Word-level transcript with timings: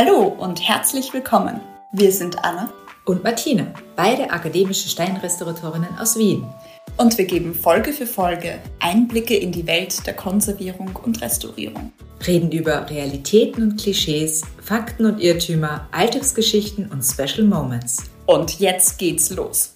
Hallo 0.00 0.28
und 0.28 0.60
herzlich 0.60 1.12
willkommen. 1.12 1.60
Wir 1.90 2.12
sind 2.12 2.44
Anna 2.44 2.70
und 3.04 3.24
Martina, 3.24 3.66
beide 3.96 4.30
akademische 4.30 4.88
Steinrestauratorinnen 4.88 5.98
aus 5.98 6.16
Wien. 6.16 6.44
Und 6.96 7.18
wir 7.18 7.24
geben 7.24 7.52
Folge 7.52 7.92
für 7.92 8.06
Folge 8.06 8.60
Einblicke 8.78 9.34
in 9.34 9.50
die 9.50 9.66
Welt 9.66 10.06
der 10.06 10.14
Konservierung 10.14 10.94
und 11.02 11.20
Restaurierung. 11.20 11.92
Reden 12.24 12.52
über 12.52 12.88
Realitäten 12.88 13.64
und 13.64 13.80
Klischees, 13.80 14.42
Fakten 14.62 15.04
und 15.04 15.18
Irrtümer, 15.18 15.88
Alltagsgeschichten 15.90 16.92
und 16.92 17.02
Special 17.02 17.48
Moments. 17.48 18.08
Und 18.26 18.60
jetzt 18.60 19.00
geht's 19.00 19.30
los. 19.30 19.74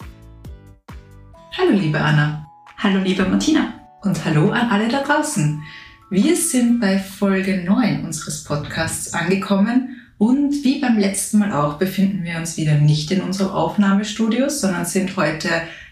Hallo 1.59 1.73
liebe 1.73 1.98
Anna. 1.98 2.46
Hallo 2.79 3.00
liebe 3.00 3.25
Martina. 3.25 3.75
Und 4.02 4.25
hallo 4.25 4.52
an 4.52 4.70
alle 4.70 4.86
da 4.86 5.02
draußen. 5.02 5.61
Wir 6.11 6.36
sind 6.36 6.79
bei 6.79 7.00
Folge 7.00 7.64
9 7.64 8.04
unseres 8.04 8.45
Podcasts 8.45 9.14
angekommen 9.14 9.91
und 10.22 10.62
wie 10.62 10.78
beim 10.78 11.00
letzten 11.00 11.40
Mal 11.40 11.52
auch 11.52 11.78
befinden 11.78 12.22
wir 12.22 12.36
uns 12.36 12.56
wieder 12.56 12.76
nicht 12.76 13.10
in 13.10 13.22
unserem 13.22 13.50
Aufnahmestudio, 13.50 14.48
sondern 14.48 14.86
sind 14.86 15.16
heute 15.16 15.48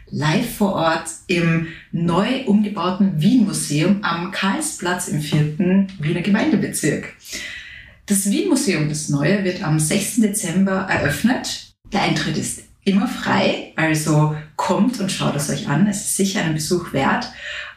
live 0.08 0.54
vor 0.56 0.74
Ort 0.74 1.08
im 1.26 1.66
neu 1.90 2.44
umgebauten 2.46 3.20
Wien-Museum 3.20 4.04
am 4.04 4.30
Karlsplatz 4.30 5.08
im 5.08 5.20
vierten 5.20 5.88
Wiener 5.98 6.20
Gemeindebezirk. 6.20 7.12
Das 8.06 8.30
Wien-Museum, 8.30 8.88
das 8.88 9.08
neue, 9.08 9.42
wird 9.42 9.64
am 9.64 9.80
6. 9.80 10.20
Dezember 10.20 10.86
eröffnet. 10.88 11.74
Der 11.92 12.02
Eintritt 12.02 12.36
ist 12.36 12.62
immer 12.84 13.08
frei, 13.08 13.72
also 13.74 14.36
kommt 14.54 15.00
und 15.00 15.10
schaut 15.10 15.34
es 15.34 15.50
euch 15.50 15.66
an. 15.66 15.88
Es 15.88 16.02
ist 16.02 16.16
sicher 16.16 16.42
einen 16.42 16.54
Besuch 16.54 16.92
wert. 16.92 17.26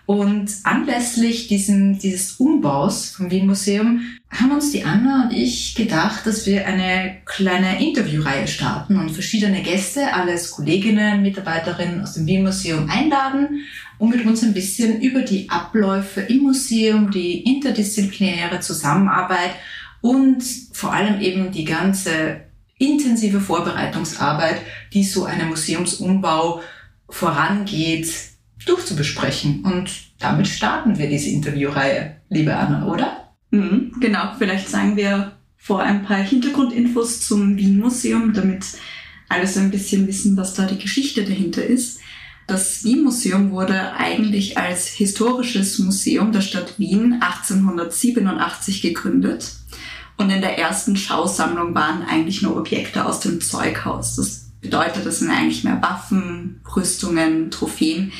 Und 0.05 0.51
anlässlich 0.63 1.47
diesen, 1.47 1.97
dieses 1.97 2.33
Umbaus 2.33 3.11
vom 3.11 3.31
Wien 3.31 3.47
Museum 3.47 4.01
haben 4.29 4.51
uns 4.51 4.71
die 4.71 4.83
Anna 4.83 5.23
und 5.23 5.33
ich 5.33 5.75
gedacht, 5.75 6.27
dass 6.27 6.45
wir 6.45 6.67
eine 6.67 7.21
kleine 7.23 7.81
Interviewreihe 7.81 8.47
starten 8.47 8.99
und 8.99 9.11
verschiedene 9.11 9.61
Gäste, 9.61 10.13
alles 10.13 10.51
Kolleginnen, 10.51 11.21
Mitarbeiterinnen 11.21 12.01
aus 12.01 12.15
dem 12.15 12.27
Wien 12.27 12.43
Museum 12.43 12.89
einladen, 12.89 13.63
um 13.97 14.09
mit 14.09 14.25
uns 14.25 14.43
ein 14.43 14.53
bisschen 14.53 15.01
über 15.01 15.21
die 15.21 15.49
Abläufe 15.49 16.19
im 16.19 16.39
Museum, 16.39 17.09
die 17.09 17.41
interdisziplinäre 17.43 18.59
Zusammenarbeit 18.59 19.51
und 20.01 20.43
vor 20.73 20.91
allem 20.91 21.21
eben 21.21 21.53
die 21.53 21.63
ganze 21.63 22.41
intensive 22.77 23.39
Vorbereitungsarbeit, 23.39 24.61
die 24.91 25.05
so 25.05 25.23
einem 25.23 25.47
Museumsumbau 25.47 26.61
vorangeht, 27.07 28.32
durchzubesprechen. 28.65 29.63
Und 29.63 29.91
damit 30.19 30.47
starten 30.47 30.97
wir 30.97 31.09
diese 31.09 31.29
Interviewreihe, 31.29 32.17
liebe 32.29 32.55
Anna, 32.55 32.87
oder? 32.87 33.33
Mhm, 33.51 33.93
genau, 33.99 34.33
vielleicht 34.37 34.69
sagen 34.69 34.95
wir 34.95 35.33
vor 35.57 35.81
ein 35.81 36.03
paar 36.03 36.17
Hintergrundinfos 36.17 37.25
zum 37.25 37.55
Wien-Museum, 37.55 38.33
damit 38.33 38.65
alle 39.29 39.47
so 39.47 39.59
ein 39.59 39.71
bisschen 39.71 40.07
wissen, 40.07 40.35
was 40.35 40.53
da 40.53 40.65
die 40.65 40.77
Geschichte 40.77 41.23
dahinter 41.23 41.63
ist. 41.63 41.99
Das 42.47 42.83
Wien-Museum 42.83 43.51
wurde 43.51 43.93
eigentlich 43.93 44.57
als 44.57 44.87
historisches 44.87 45.79
Museum 45.79 46.31
der 46.31 46.41
Stadt 46.41 46.77
Wien 46.77 47.19
1887 47.21 48.81
gegründet. 48.81 49.53
Und 50.17 50.29
in 50.29 50.41
der 50.41 50.59
ersten 50.59 50.97
Schausammlung 50.97 51.73
waren 51.73 52.03
eigentlich 52.03 52.41
nur 52.41 52.57
Objekte 52.57 53.05
aus 53.05 53.21
dem 53.21 53.39
Zeughaus. 53.39 54.17
Das 54.17 54.51
bedeutet, 54.61 55.05
das 55.05 55.19
sind 55.19 55.31
eigentlich 55.31 55.63
mehr 55.63 55.81
Waffen, 55.81 56.61
Rüstungen, 56.75 57.49
Trophäen. 57.49 58.11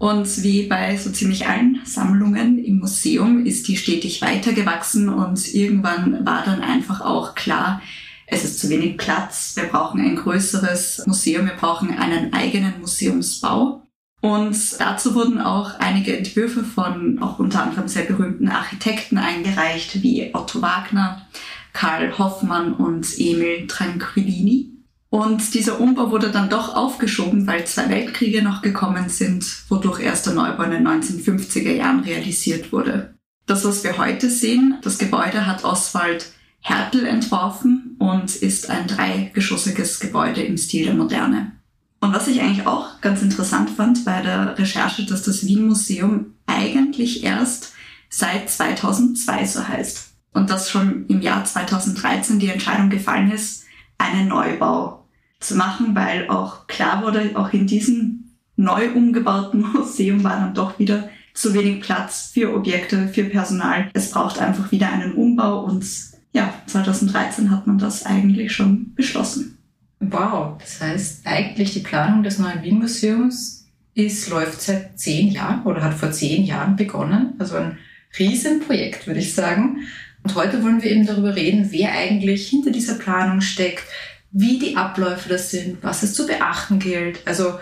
Und 0.00 0.42
wie 0.42 0.62
bei 0.62 0.96
so 0.96 1.10
ziemlich 1.10 1.46
allen 1.46 1.82
Sammlungen 1.84 2.58
im 2.58 2.78
Museum 2.78 3.44
ist 3.44 3.68
die 3.68 3.76
stetig 3.76 4.22
weitergewachsen 4.22 5.10
und 5.10 5.54
irgendwann 5.54 6.24
war 6.24 6.42
dann 6.42 6.62
einfach 6.62 7.02
auch 7.02 7.34
klar, 7.34 7.82
es 8.26 8.42
ist 8.42 8.58
zu 8.60 8.70
wenig 8.70 8.96
Platz, 8.96 9.52
wir 9.56 9.64
brauchen 9.64 10.00
ein 10.00 10.16
größeres 10.16 11.02
Museum, 11.06 11.44
wir 11.44 11.52
brauchen 11.52 11.90
einen 11.90 12.32
eigenen 12.32 12.80
Museumsbau. 12.80 13.82
Und 14.22 14.56
dazu 14.80 15.14
wurden 15.14 15.38
auch 15.38 15.78
einige 15.80 16.16
Entwürfe 16.16 16.64
von 16.64 17.18
auch 17.20 17.38
unter 17.38 17.62
anderem 17.62 17.86
sehr 17.86 18.04
berühmten 18.04 18.48
Architekten 18.48 19.18
eingereicht, 19.18 20.02
wie 20.02 20.30
Otto 20.32 20.62
Wagner, 20.62 21.26
Karl 21.74 22.16
Hoffmann 22.16 22.72
und 22.72 23.06
Emil 23.18 23.66
Tranquillini. 23.66 24.69
Und 25.10 25.54
dieser 25.54 25.80
Umbau 25.80 26.12
wurde 26.12 26.30
dann 26.30 26.48
doch 26.48 26.76
aufgeschoben, 26.76 27.46
weil 27.48 27.66
zwei 27.66 27.88
Weltkriege 27.88 28.42
noch 28.42 28.62
gekommen 28.62 29.08
sind, 29.08 29.44
wodurch 29.68 30.00
erst 30.00 30.26
der 30.26 30.34
Neubau 30.34 30.62
in 30.62 30.70
den 30.70 30.86
1950er 30.86 31.72
Jahren 31.72 32.00
realisiert 32.00 32.72
wurde. 32.72 33.14
Das, 33.46 33.64
was 33.64 33.82
wir 33.82 33.98
heute 33.98 34.30
sehen, 34.30 34.78
das 34.82 34.98
Gebäude 34.98 35.46
hat 35.46 35.64
Oswald 35.64 36.32
Hertel 36.60 37.06
entworfen 37.06 37.96
und 37.98 38.36
ist 38.36 38.70
ein 38.70 38.86
dreigeschossiges 38.86 39.98
Gebäude 39.98 40.42
im 40.42 40.56
Stil 40.56 40.84
der 40.84 40.94
Moderne. 40.94 41.52
Und 42.00 42.14
was 42.14 42.28
ich 42.28 42.40
eigentlich 42.40 42.66
auch 42.66 43.00
ganz 43.00 43.20
interessant 43.20 43.70
fand 43.70 44.04
bei 44.04 44.22
der 44.22 44.56
Recherche, 44.58 45.04
dass 45.04 45.22
das 45.22 45.44
Wien 45.44 45.66
Museum 45.66 46.34
eigentlich 46.46 47.24
erst 47.24 47.72
seit 48.08 48.48
2002 48.48 49.46
so 49.46 49.66
heißt. 49.66 50.12
Und 50.32 50.50
dass 50.50 50.70
schon 50.70 51.06
im 51.08 51.20
Jahr 51.20 51.44
2013 51.44 52.38
die 52.38 52.48
Entscheidung 52.48 52.88
gefallen 52.90 53.32
ist, 53.32 53.64
einen 53.98 54.28
Neubau 54.28 54.99
zu 55.40 55.56
machen, 55.56 55.94
weil 55.94 56.28
auch 56.28 56.66
klar 56.66 57.02
wurde, 57.02 57.32
auch 57.34 57.52
in 57.52 57.66
diesem 57.66 58.36
neu 58.56 58.92
umgebauten 58.92 59.60
Museum 59.74 60.22
war 60.22 60.38
dann 60.38 60.54
doch 60.54 60.78
wieder 60.78 61.08
zu 61.34 61.54
wenig 61.54 61.80
Platz 61.80 62.30
für 62.32 62.54
Objekte, 62.54 63.08
für 63.08 63.24
Personal. 63.24 63.90
Es 63.94 64.10
braucht 64.10 64.38
einfach 64.38 64.70
wieder 64.70 64.92
einen 64.92 65.14
Umbau 65.14 65.64
und 65.64 65.84
ja, 66.32 66.54
2013 66.66 67.50
hat 67.50 67.66
man 67.66 67.78
das 67.78 68.06
eigentlich 68.06 68.52
schon 68.52 68.94
beschlossen. 68.94 69.58
Wow, 69.98 70.58
das 70.58 70.80
heißt 70.80 71.26
eigentlich 71.26 71.72
die 71.72 71.80
Planung 71.80 72.22
des 72.22 72.38
neuen 72.38 72.62
Wien-Museums 72.62 73.68
ist, 73.94 74.30
läuft 74.30 74.60
seit 74.60 74.98
zehn 74.98 75.30
Jahren 75.30 75.62
oder 75.64 75.82
hat 75.82 75.94
vor 75.94 76.12
zehn 76.12 76.44
Jahren 76.44 76.76
begonnen. 76.76 77.34
Also 77.38 77.56
ein 77.56 77.78
Riesenprojekt, 78.18 79.06
würde 79.06 79.20
ich 79.20 79.34
sagen. 79.34 79.78
Und 80.22 80.34
heute 80.34 80.62
wollen 80.62 80.82
wir 80.82 80.90
eben 80.90 81.06
darüber 81.06 81.34
reden, 81.34 81.68
wer 81.70 81.92
eigentlich 81.92 82.48
hinter 82.48 82.70
dieser 82.70 82.94
Planung 82.94 83.40
steckt, 83.40 83.84
wie 84.32 84.58
die 84.58 84.76
Abläufe 84.76 85.28
das 85.28 85.50
sind, 85.50 85.82
was 85.82 86.02
es 86.02 86.14
zu 86.14 86.26
beachten 86.26 86.78
gilt. 86.78 87.26
Also 87.26 87.54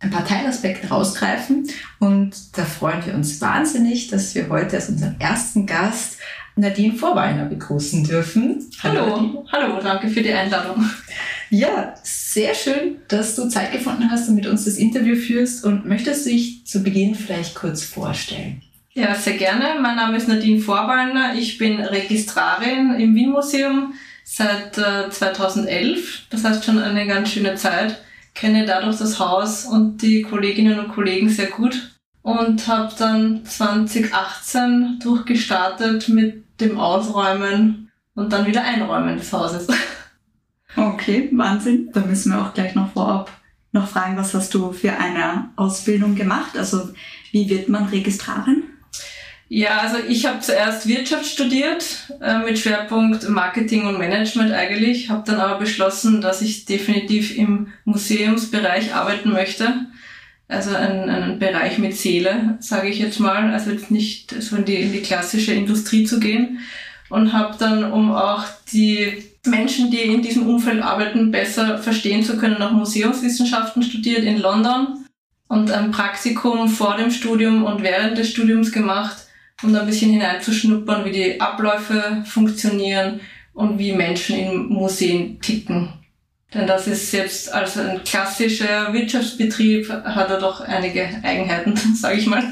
ein 0.00 0.10
paar 0.10 0.26
Teilaspekte 0.26 0.88
rausgreifen. 0.88 1.68
Und 1.98 2.34
da 2.56 2.64
freuen 2.64 3.04
wir 3.06 3.14
uns 3.14 3.40
wahnsinnig, 3.40 4.08
dass 4.08 4.34
wir 4.34 4.48
heute 4.48 4.76
als 4.76 4.88
unseren 4.88 5.20
ersten 5.20 5.66
Gast 5.66 6.18
Nadine 6.54 6.94
Vorweiner 6.94 7.46
begrüßen 7.46 8.04
dürfen. 8.04 8.68
Hallo, 8.82 9.16
hallo, 9.16 9.46
hallo, 9.50 9.80
danke 9.82 10.08
für 10.08 10.22
die 10.22 10.32
Einladung. 10.32 10.84
Ja, 11.50 11.94
sehr 12.02 12.54
schön, 12.54 12.96
dass 13.08 13.36
du 13.36 13.48
Zeit 13.48 13.72
gefunden 13.72 14.10
hast 14.10 14.28
und 14.28 14.34
mit 14.34 14.46
uns 14.46 14.64
das 14.64 14.76
Interview 14.76 15.16
führst. 15.16 15.64
Und 15.64 15.86
möchtest 15.86 16.26
du 16.26 16.30
dich 16.30 16.66
zu 16.66 16.82
Beginn 16.82 17.14
vielleicht 17.14 17.54
kurz 17.54 17.84
vorstellen? 17.84 18.62
Ja, 18.94 19.14
sehr 19.14 19.38
gerne. 19.38 19.80
Mein 19.80 19.96
Name 19.96 20.16
ist 20.16 20.28
Nadine 20.28 20.60
Vorweiner. 20.60 21.34
Ich 21.34 21.56
bin 21.58 21.80
Registrarin 21.80 22.94
im 22.94 23.14
Wien 23.14 23.30
Museum 23.30 23.94
seit 24.34 24.78
äh, 24.78 25.10
2011. 25.10 26.28
Das 26.30 26.44
heißt 26.44 26.64
schon 26.64 26.78
eine 26.78 27.06
ganz 27.06 27.30
schöne 27.30 27.54
Zeit. 27.54 28.02
Kenne 28.34 28.64
dadurch 28.64 28.96
das 28.96 29.18
Haus 29.18 29.66
und 29.66 29.98
die 29.98 30.22
Kolleginnen 30.22 30.78
und 30.78 30.88
Kollegen 30.88 31.28
sehr 31.28 31.48
gut 31.48 31.92
und 32.22 32.66
habe 32.66 32.94
dann 32.98 33.44
2018 33.44 35.00
durchgestartet 35.02 36.08
mit 36.08 36.44
dem 36.60 36.78
Ausräumen 36.78 37.90
und 38.14 38.32
dann 38.32 38.46
wieder 38.46 38.64
Einräumen 38.64 39.16
des 39.18 39.32
Hauses. 39.32 39.68
Okay, 40.74 41.28
Wahnsinn. 41.34 41.90
Da 41.92 42.00
müssen 42.00 42.32
wir 42.32 42.40
auch 42.40 42.54
gleich 42.54 42.74
noch 42.74 42.92
vorab 42.92 43.30
noch 43.72 43.88
fragen, 43.88 44.16
was 44.16 44.32
hast 44.34 44.54
du 44.54 44.72
für 44.72 44.92
eine 44.92 45.50
Ausbildung 45.56 46.14
gemacht? 46.14 46.56
Also 46.56 46.90
wie 47.30 47.48
wird 47.48 47.68
man 47.68 47.86
Registrarin? 47.86 48.64
Ja, 49.54 49.80
also 49.82 49.98
ich 50.08 50.24
habe 50.24 50.40
zuerst 50.40 50.88
Wirtschaft 50.88 51.26
studiert 51.26 51.84
äh, 52.22 52.38
mit 52.38 52.58
Schwerpunkt 52.58 53.28
Marketing 53.28 53.84
und 53.84 53.98
Management 53.98 54.50
eigentlich, 54.50 55.10
habe 55.10 55.24
dann 55.26 55.40
aber 55.40 55.58
beschlossen, 55.58 56.22
dass 56.22 56.40
ich 56.40 56.64
definitiv 56.64 57.36
im 57.36 57.68
Museumsbereich 57.84 58.94
arbeiten 58.94 59.30
möchte. 59.30 59.88
Also 60.48 60.74
einen, 60.74 61.38
Bereich 61.38 61.76
mit 61.76 61.94
Seele, 61.94 62.56
sage 62.60 62.88
ich 62.88 62.98
jetzt 62.98 63.20
mal, 63.20 63.52
also 63.52 63.72
jetzt 63.72 63.90
nicht 63.90 64.34
so 64.42 64.56
in 64.56 64.64
die, 64.64 64.76
in 64.76 64.90
die 64.90 65.02
klassische 65.02 65.52
Industrie 65.52 66.04
zu 66.04 66.18
gehen. 66.18 66.60
Und 67.10 67.34
habe 67.34 67.54
dann, 67.58 67.92
um 67.92 68.10
auch 68.10 68.44
die 68.72 69.22
Menschen, 69.44 69.90
die 69.90 70.00
in 70.00 70.22
diesem 70.22 70.48
Umfeld 70.48 70.82
arbeiten, 70.82 71.30
besser 71.30 71.76
verstehen 71.76 72.24
zu 72.24 72.38
können, 72.38 72.58
noch 72.58 72.72
Museumswissenschaften 72.72 73.82
studiert 73.82 74.24
in 74.24 74.38
London 74.38 75.04
und 75.46 75.70
ein 75.70 75.90
Praktikum 75.90 76.68
vor 76.68 76.96
dem 76.96 77.10
Studium 77.10 77.64
und 77.64 77.82
während 77.82 78.16
des 78.16 78.30
Studiums 78.30 78.72
gemacht 78.72 79.26
um 79.62 79.72
da 79.72 79.80
ein 79.80 79.86
bisschen 79.86 80.12
hineinzuschnuppern, 80.12 81.04
wie 81.04 81.12
die 81.12 81.40
Abläufe 81.40 82.22
funktionieren 82.26 83.20
und 83.54 83.78
wie 83.78 83.92
Menschen 83.92 84.36
in 84.36 84.66
Museen 84.68 85.40
ticken. 85.40 85.92
Denn 86.54 86.66
das 86.66 86.86
ist 86.86 87.12
jetzt 87.12 87.52
als 87.52 87.78
ein 87.78 88.04
klassischer 88.04 88.92
Wirtschaftsbetrieb, 88.92 89.88
hat 89.88 90.30
er 90.30 90.38
doch 90.38 90.60
einige 90.60 91.08
Eigenheiten, 91.22 91.76
sage 91.94 92.18
ich 92.18 92.26
mal. 92.26 92.42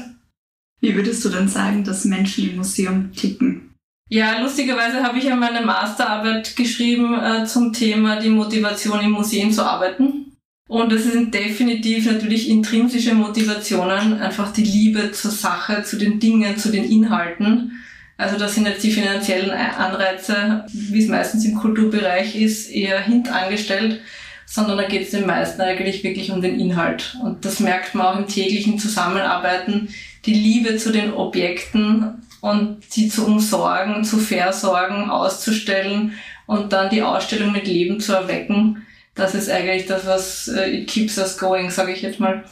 Wie 0.79 0.95
würdest 0.95 1.23
du 1.23 1.29
denn 1.29 1.47
sagen, 1.47 1.83
dass 1.83 2.05
Menschen 2.05 2.49
im 2.49 2.57
Museum 2.57 3.11
ticken? 3.13 3.75
Ja, 4.09 4.41
lustigerweise 4.41 5.03
habe 5.03 5.19
ich 5.19 5.25
ja 5.25 5.35
meine 5.35 5.61
Masterarbeit 5.61 6.55
geschrieben 6.55 7.17
äh, 7.17 7.45
zum 7.45 7.71
Thema 7.71 8.19
die 8.19 8.29
Motivation 8.29 8.99
im 8.99 9.11
Museum 9.11 9.51
zu 9.51 9.63
arbeiten. 9.63 10.30
Und 10.71 10.89
das 10.89 11.03
sind 11.03 11.33
definitiv 11.33 12.09
natürlich 12.09 12.47
intrinsische 12.47 13.13
Motivationen, 13.13 14.21
einfach 14.21 14.53
die 14.53 14.63
Liebe 14.63 15.11
zur 15.11 15.31
Sache, 15.31 15.83
zu 15.83 15.97
den 15.97 16.17
Dingen, 16.17 16.55
zu 16.55 16.71
den 16.71 16.89
Inhalten. 16.89 17.73
Also 18.15 18.37
das 18.37 18.55
sind 18.55 18.65
jetzt 18.65 18.81
die 18.81 18.93
finanziellen 18.93 19.51
Anreize, 19.51 20.63
wie 20.71 21.03
es 21.03 21.09
meistens 21.09 21.43
im 21.43 21.55
Kulturbereich 21.55 22.37
ist, 22.37 22.71
eher 22.71 23.01
hintangestellt, 23.01 23.99
sondern 24.45 24.77
da 24.77 24.87
geht 24.87 25.01
es 25.01 25.09
den 25.09 25.25
meisten 25.25 25.59
eigentlich 25.59 26.05
wirklich 26.05 26.31
um 26.31 26.41
den 26.41 26.57
Inhalt. 26.57 27.17
Und 27.21 27.43
das 27.43 27.59
merkt 27.59 27.93
man 27.93 28.07
auch 28.07 28.19
im 28.19 28.29
täglichen 28.29 28.79
Zusammenarbeiten, 28.79 29.89
die 30.25 30.35
Liebe 30.35 30.77
zu 30.77 30.93
den 30.93 31.11
Objekten 31.11 32.23
und 32.39 32.77
sie 32.87 33.09
zu 33.09 33.25
umsorgen, 33.25 34.05
zu 34.05 34.19
versorgen, 34.19 35.09
auszustellen 35.09 36.13
und 36.45 36.71
dann 36.71 36.89
die 36.89 37.01
Ausstellung 37.01 37.51
mit 37.51 37.67
Leben 37.67 37.99
zu 37.99 38.13
erwecken. 38.13 38.87
Das 39.15 39.35
ist 39.35 39.49
eigentlich 39.49 39.87
das, 39.87 40.05
was 40.05 40.47
äh, 40.47 40.85
keeps 40.85 41.17
us 41.17 41.37
going, 41.37 41.69
sage 41.69 41.91
ich 41.91 42.01
jetzt 42.01 42.19
mal. 42.19 42.43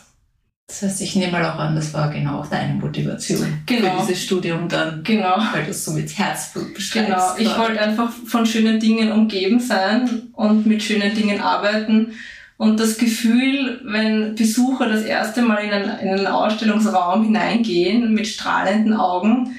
Das 0.70 0.84
heißt, 0.84 1.02
ich 1.02 1.16
nehme 1.16 1.32
mal 1.32 1.46
auch 1.46 1.58
an, 1.58 1.76
das 1.76 1.94
war 1.96 2.12
genau 2.12 2.46
deine 2.48 2.76
Motivation 2.76 3.64
genau. 3.66 4.02
für 4.02 4.08
dieses 4.08 4.24
Studium 4.24 4.70
dann. 4.70 5.04
Genau. 5.04 5.38
Weil 5.52 5.64
du 5.64 5.72
es 5.72 5.84
so 5.84 5.92
mit 5.92 6.16
Herzblut 6.16 6.76
beschreibst. 6.76 7.10
Genau. 7.10 7.38
Ich 7.38 7.58
wollte 7.58 7.82
einfach 7.82 8.12
von 8.12 8.46
schönen 8.46 8.80
Dingen 8.80 9.12
umgeben 9.12 9.60
sein 9.60 10.30
und 10.34 10.68
mit 10.68 10.84
schönen 10.84 11.16
Dingen 11.16 11.42
arbeiten. 11.42 12.14
Und 12.58 12.80
das 12.80 13.00
Gefühl, 13.00 13.82
wenn 13.84 14.36
Besucher 14.36 14.88
das 14.88 15.04
erste 15.04 15.42
Mal 15.42 15.64
in 15.64 15.72
einen, 15.72 16.00
in 16.00 16.10
einen 16.10 16.28
Ausstellungsraum 16.28 17.24
hineingehen 17.24 18.14
mit 18.14 18.28
strahlenden 18.28 18.94
Augen, 18.94 19.56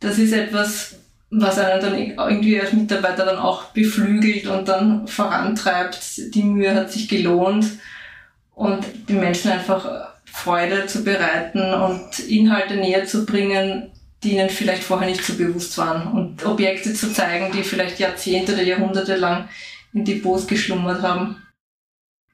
das 0.00 0.18
ist 0.18 0.32
etwas, 0.32 0.99
was 1.30 1.58
einen 1.58 1.80
dann 1.80 1.96
irgendwie 1.96 2.60
als 2.60 2.72
Mitarbeiter 2.72 3.24
dann 3.24 3.38
auch 3.38 3.66
beflügelt 3.66 4.46
und 4.48 4.68
dann 4.68 5.06
vorantreibt. 5.06 6.34
Die 6.34 6.42
Mühe 6.42 6.74
hat 6.74 6.90
sich 6.90 7.08
gelohnt 7.08 7.66
und 8.54 8.84
die 9.08 9.14
Menschen 9.14 9.52
einfach 9.52 10.10
Freude 10.24 10.86
zu 10.86 11.04
bereiten 11.04 11.72
und 11.74 12.18
Inhalte 12.18 12.74
näher 12.74 13.04
zu 13.04 13.24
bringen, 13.24 13.90
die 14.22 14.32
ihnen 14.32 14.50
vielleicht 14.50 14.82
vorher 14.82 15.08
nicht 15.08 15.24
so 15.24 15.34
bewusst 15.34 15.78
waren 15.78 16.12
und 16.12 16.44
Objekte 16.44 16.92
zu 16.92 17.12
zeigen, 17.12 17.52
die 17.52 17.62
vielleicht 17.62 17.98
Jahrzehnte 17.98 18.52
oder 18.52 18.62
Jahrhunderte 18.62 19.16
lang 19.16 19.48
in 19.92 20.04
Depots 20.04 20.46
geschlummert 20.46 21.02
haben. 21.02 21.36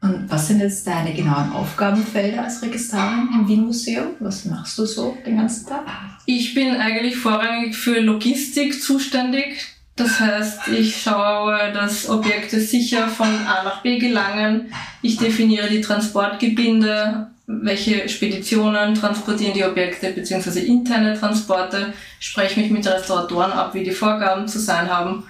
Und 0.02 0.30
was 0.30 0.48
sind 0.48 0.60
jetzt 0.60 0.86
deine 0.86 1.14
genauen 1.14 1.52
Aufgabenfelder 1.52 2.44
als 2.44 2.62
Registrarin 2.62 3.28
im 3.32 3.48
Wien-Museum? 3.48 4.08
Was 4.20 4.44
machst 4.44 4.78
du 4.78 4.84
so 4.84 5.16
den 5.24 5.38
ganzen 5.38 5.66
Tag? 5.66 5.84
Ich 6.26 6.54
bin 6.54 6.76
eigentlich 6.76 7.16
vorrangig 7.16 7.74
für 7.74 8.00
Logistik 8.00 8.80
zuständig. 8.80 9.76
Das 9.96 10.20
heißt, 10.20 10.68
ich 10.68 11.00
schaue, 11.00 11.72
dass 11.72 12.08
Objekte 12.10 12.60
sicher 12.60 13.08
von 13.08 13.28
A 13.28 13.64
nach 13.64 13.82
B 13.82 13.98
gelangen. 13.98 14.72
Ich 15.00 15.16
definiere 15.16 15.70
die 15.70 15.80
Transportgebinde, 15.80 17.28
welche 17.46 18.08
Speditionen 18.08 18.94
transportieren 18.94 19.54
die 19.54 19.64
Objekte 19.64 20.10
bzw. 20.10 20.60
interne 20.60 21.18
Transporte, 21.18 21.94
spreche 22.20 22.60
mich 22.60 22.70
mit 22.70 22.86
Restauratoren 22.86 23.52
ab, 23.52 23.72
wie 23.72 23.84
die 23.84 23.92
Vorgaben 23.92 24.48
zu 24.48 24.58
sein 24.58 24.90
haben, 24.90 25.24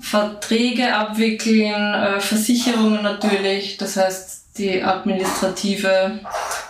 Verträge 0.00 0.94
abwickeln, 0.94 1.94
äh, 1.94 2.20
Versicherungen 2.20 3.02
natürlich, 3.02 3.76
das 3.76 3.96
heißt 3.96 4.58
die 4.58 4.82
administrative 4.82 6.20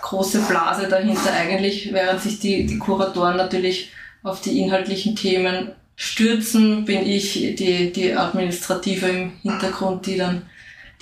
große 0.03 0.41
Blase 0.43 0.89
dahinter 0.89 1.33
eigentlich, 1.33 1.93
während 1.93 2.21
sich 2.21 2.39
die, 2.41 2.67
die 2.67 2.79
Kuratoren 2.79 3.37
natürlich 3.37 3.91
auf 4.23 4.41
die 4.41 4.61
inhaltlichen 4.61 5.17
Themen 5.17 5.73
stürzen, 5.97 6.85
bin 6.85 7.07
ich 7.07 7.55
die, 7.57 7.93
die 7.93 8.15
administrative 8.15 9.07
im 9.07 9.33
Hintergrund, 9.43 10.07
die 10.07 10.17
dann 10.17 10.43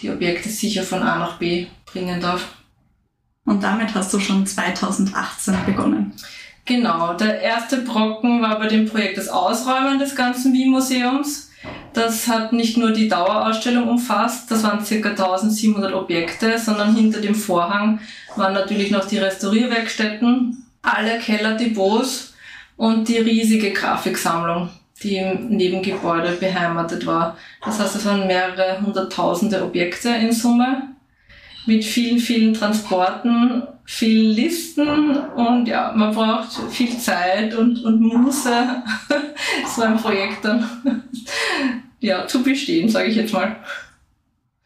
die 0.00 0.10
Objekte 0.10 0.48
sicher 0.48 0.82
von 0.82 1.02
A 1.02 1.19
nach 1.19 1.38
B 1.38 1.66
bringen 1.86 2.20
darf. 2.20 2.56
Und 3.44 3.62
damit 3.62 3.94
hast 3.94 4.12
du 4.12 4.20
schon 4.20 4.46
2018 4.46 5.56
begonnen. 5.66 6.12
Genau, 6.64 7.14
der 7.14 7.40
erste 7.40 7.78
Brocken 7.78 8.42
war 8.42 8.58
bei 8.58 8.66
dem 8.66 8.86
Projekt 8.86 9.16
das 9.16 9.28
Ausräumen 9.28 9.98
des 9.98 10.14
ganzen 10.14 10.52
Wien-Museums. 10.52 11.47
Das 11.93 12.28
hat 12.28 12.52
nicht 12.52 12.76
nur 12.76 12.93
die 12.93 13.08
Dauerausstellung 13.08 13.88
umfasst, 13.88 14.50
das 14.50 14.62
waren 14.62 14.84
ca. 14.84 15.08
1700 15.08 15.93
Objekte, 15.94 16.58
sondern 16.58 16.94
hinter 16.94 17.20
dem 17.20 17.34
Vorhang 17.34 18.00
waren 18.37 18.52
natürlich 18.52 18.90
noch 18.90 19.06
die 19.06 19.19
Restaurierwerkstätten, 19.19 20.64
alle 20.82 21.19
Kellerdepots 21.19 22.34
und 22.76 23.08
die 23.08 23.19
riesige 23.19 23.72
Grafiksammlung, 23.72 24.69
die 25.02 25.16
im 25.16 25.49
Nebengebäude 25.49 26.32
beheimatet 26.32 27.06
war. 27.06 27.37
Das 27.64 27.81
heißt, 27.81 27.96
es 27.96 28.06
waren 28.06 28.26
mehrere 28.26 28.81
hunderttausende 28.81 29.64
Objekte 29.64 30.11
in 30.11 30.32
Summe 30.32 30.88
mit 31.68 31.84
vielen, 31.84 32.18
vielen 32.18 32.54
Transporten, 32.54 33.62
vielen 33.84 34.34
Listen 34.34 35.16
und 35.36 35.68
ja, 35.68 35.92
man 35.94 36.14
braucht 36.14 36.50
viel 36.70 36.96
Zeit 36.98 37.54
und, 37.54 37.84
und 37.84 38.00
Muße, 38.00 38.82
so 39.76 39.82
ein 39.82 39.98
Projekt 39.98 40.46
dann 40.46 40.66
ja, 42.00 42.26
zu 42.26 42.42
bestehen, 42.42 42.88
sage 42.88 43.08
ich 43.08 43.16
jetzt 43.16 43.34
mal. 43.34 43.56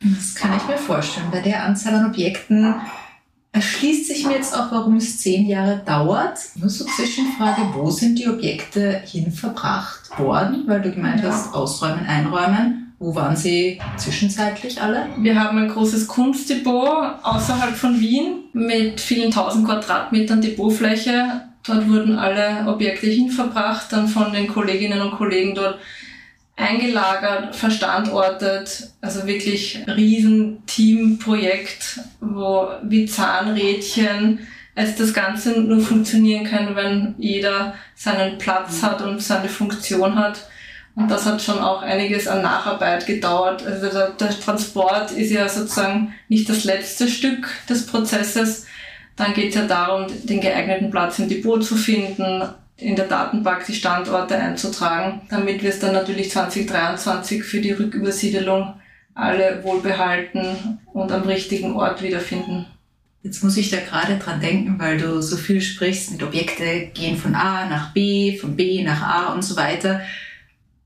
Das 0.01 0.35
kann 0.37 0.57
ich 0.57 0.67
mir 0.69 0.79
vorstellen. 0.79 1.27
Bei 1.33 1.41
der 1.41 1.65
Anzahl 1.65 1.95
an 1.95 2.07
Objekten 2.07 2.75
erschließt 3.51 4.07
sich 4.07 4.25
mir 4.27 4.35
jetzt 4.35 4.57
auch, 4.57 4.71
warum 4.71 4.97
es 4.97 5.21
zehn 5.21 5.47
Jahre 5.47 5.83
dauert. 5.85 6.39
Nur 6.55 6.69
so 6.71 6.85
Zwischenfrage, 6.85 7.63
wo 7.75 7.91
sind 7.91 8.19
die 8.19 8.29
Objekte 8.29 9.01
hinverbracht 9.05 10.19
worden? 10.19 10.65
Weil 10.67 10.83
du 10.83 10.93
gemeint 10.93 11.23
Ja. 11.23 11.31
hast, 11.31 11.53
ausräumen, 11.55 12.07
einräumen. 12.07 12.82
Wo 13.03 13.17
waren 13.17 13.35
sie 13.35 13.81
zwischenzeitlich 13.97 14.81
alle? 14.81 15.09
Wir 15.19 15.35
haben 15.35 15.59
ein 15.59 15.67
großes 15.69 16.07
Kunstdepot 16.07 17.17
außerhalb 17.25 17.75
von 17.75 17.99
Wien 17.99 18.45
mit 18.53 19.01
vielen 19.01 19.33
tausend 19.33 19.67
Quadratmetern 19.67 20.41
Depotfläche. 20.41 21.43
Dort 21.67 21.89
wurden 21.89 22.17
alle 22.17 22.65
Objekte 22.69 23.09
hinverbracht, 23.09 23.93
dann 23.93 24.07
von 24.07 24.33
den 24.33 24.47
Kolleginnen 24.47 25.01
und 25.01 25.17
Kollegen 25.17 25.57
dort 25.57 25.81
eingelagert, 26.55 27.57
verstandortet. 27.57 28.91
Also 29.01 29.27
wirklich 29.27 29.81
riesen 29.89 30.65
Teamprojekt, 30.67 31.99
wo 32.21 32.69
wie 32.85 33.07
Zahnrädchen 33.07 34.39
es 34.77 34.95
das 34.95 35.13
Ganze 35.13 35.61
nur 35.61 35.81
funktionieren 35.81 36.45
kann, 36.45 36.77
wenn 36.77 37.17
jeder 37.19 37.75
seinen 37.97 38.39
Platz 38.39 38.81
hat 38.81 39.03
und 39.03 39.21
seine 39.21 39.49
Funktion 39.49 40.15
hat. 40.15 40.47
Und 40.95 41.11
das 41.11 41.25
hat 41.25 41.41
schon 41.41 41.59
auch 41.59 41.83
einiges 41.83 42.29
an 42.29 42.43
Nacharbeit 42.43 43.07
gedauert. 43.07 43.65
Also 43.67 43.89
der, 43.89 44.11
der 44.11 44.31
Transport 44.31 45.11
ist 45.13 45.31
ja 45.31 45.49
sozusagen 45.49 46.15
nicht 46.29 46.49
das 46.49 46.65
letzte 46.65 47.09
Stück 47.09 47.49
des 47.69 47.87
Prozesses. 47.87 48.67
Dann 49.17 49.33
geht 49.35 49.51
es 49.51 49.55
ja 49.55 49.67
darum, 49.67 50.07
den 50.25 50.41
geeigneten 50.41 50.91
Platz 50.91 51.19
im 51.19 51.29
Depot 51.29 51.65
zu 51.65 51.77
finden, 51.77 52.43
in 52.77 52.97
der 52.97 53.07
Datenbank 53.07 53.65
die 53.67 53.75
Standorte 53.75 54.37
einzutragen, 54.37 55.23
damit 55.31 55.63
wir 55.63 55.71
es 55.71 55.79
dann 55.79 55.93
natürlich 55.93 56.31
2023 56.31 57.45
für 57.45 57.61
die 57.61 57.73
Rückübersiedelung 57.73 58.75
alle 59.15 59.63
wohlbehalten 59.63 60.79
und 60.93 61.13
am 61.13 61.23
richtigen 61.23 61.75
Ort 61.75 62.03
wiederfinden. 62.03 62.67
Jetzt 63.23 63.45
muss 63.45 63.57
ich 63.57 63.71
da 63.71 63.79
gerade 63.79 64.19
dran 64.19 64.41
denken, 64.41 64.79
weil 64.79 64.99
du 64.99 65.23
so 65.23 65.37
viel 65.37 65.61
sprichst 65.61 66.11
mit 66.11 66.23
Objekte 66.23 66.91
gehen 66.93 67.17
von 67.17 67.35
A 67.35 67.67
nach 67.69 67.93
B, 67.93 68.37
von 68.37 68.57
B 68.57 68.83
nach 68.83 69.03
A 69.03 69.33
und 69.33 69.43
so 69.43 69.55
weiter. 69.57 70.01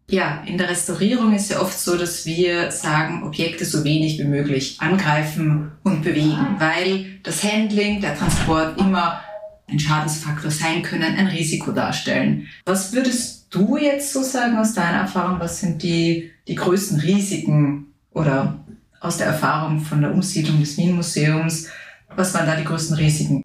Ja, 0.09 0.45
in 0.47 0.57
der 0.57 0.69
Restaurierung 0.69 1.35
ist 1.35 1.51
ja 1.51 1.61
oft 1.61 1.77
so, 1.77 1.97
dass 1.97 2.25
wir 2.27 2.71
sagen, 2.71 3.25
Objekte 3.25 3.65
so 3.65 3.83
wenig 3.83 4.19
wie 4.21 4.25
möglich 4.25 4.77
angreifen 4.79 5.73
und 5.83 6.03
bewegen, 6.03 6.57
weil 6.59 7.19
das 7.25 7.43
Handling, 7.43 8.01
der 8.01 8.17
Transport 8.17 8.79
immer 8.79 9.21
ein 9.69 9.81
Schadensfaktor 9.81 10.53
sein 10.53 10.83
können, 10.83 11.17
ein 11.17 11.27
Risiko 11.27 11.73
darstellen. 11.73 12.47
Was 12.65 12.93
würdest 12.93 13.49
du 13.51 13.77
jetzt 13.77 14.13
so 14.13 14.23
sagen 14.23 14.57
aus 14.59 14.75
deiner 14.75 14.99
Erfahrung? 14.99 15.41
Was 15.41 15.59
sind 15.59 15.83
die, 15.83 16.31
die 16.47 16.55
größten 16.55 17.01
Risiken 17.01 17.87
oder 18.13 18.65
aus 19.01 19.17
der 19.17 19.27
Erfahrung 19.27 19.81
von 19.81 20.03
der 20.03 20.13
Umsiedlung 20.13 20.61
des 20.61 20.77
Wien-Museums? 20.77 21.69
Was 22.15 22.33
waren 22.33 22.47
da 22.47 22.55
die 22.55 22.65
größten 22.65 22.97
Risiken? 22.97 23.43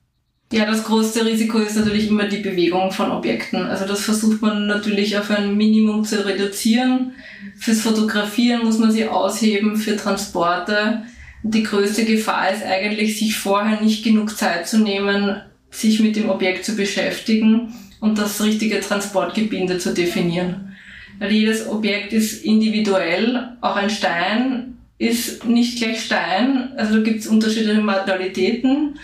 Ja, 0.51 0.65
das 0.65 0.84
größte 0.84 1.25
Risiko 1.25 1.60
ist 1.60 1.77
natürlich 1.77 2.10
immer 2.10 2.25
die 2.25 2.41
Bewegung 2.41 2.91
von 2.91 3.10
Objekten. 3.10 3.65
Also 3.67 3.86
das 3.86 4.01
versucht 4.01 4.41
man 4.41 4.67
natürlich 4.67 5.17
auf 5.17 5.31
ein 5.31 5.55
Minimum 5.55 6.03
zu 6.03 6.25
reduzieren. 6.25 7.13
Fürs 7.58 7.79
Fotografieren 7.79 8.65
muss 8.65 8.77
man 8.77 8.91
sie 8.91 9.08
ausheben, 9.08 9.77
für 9.77 9.96
Transporte. 9.96 11.03
Die 11.43 11.63
größte 11.63 12.03
Gefahr 12.03 12.51
ist 12.51 12.63
eigentlich, 12.63 13.17
sich 13.17 13.38
vorher 13.38 13.79
nicht 13.79 14.03
genug 14.03 14.38
Zeit 14.38 14.67
zu 14.67 14.79
nehmen, 14.79 15.38
sich 15.70 16.01
mit 16.01 16.17
dem 16.17 16.29
Objekt 16.29 16.65
zu 16.65 16.75
beschäftigen 16.75 17.74
und 18.01 18.17
das 18.17 18.43
richtige 18.43 18.81
Transportgebinde 18.81 19.77
zu 19.77 19.93
definieren. 19.93 20.75
Weil 21.20 21.31
jedes 21.31 21.65
Objekt 21.70 22.12
ist 22.12 22.43
individuell, 22.43 23.55
auch 23.62 23.77
ein 23.77 23.89
Stein 23.89 24.77
ist 24.98 25.46
nicht 25.46 25.77
gleich 25.77 26.03
Stein, 26.03 26.74
also 26.75 26.98
da 26.98 27.03
gibt 27.03 27.22
es 27.22 27.27
unterschiedliche 27.27 27.81
Materialitäten. 27.81 29.00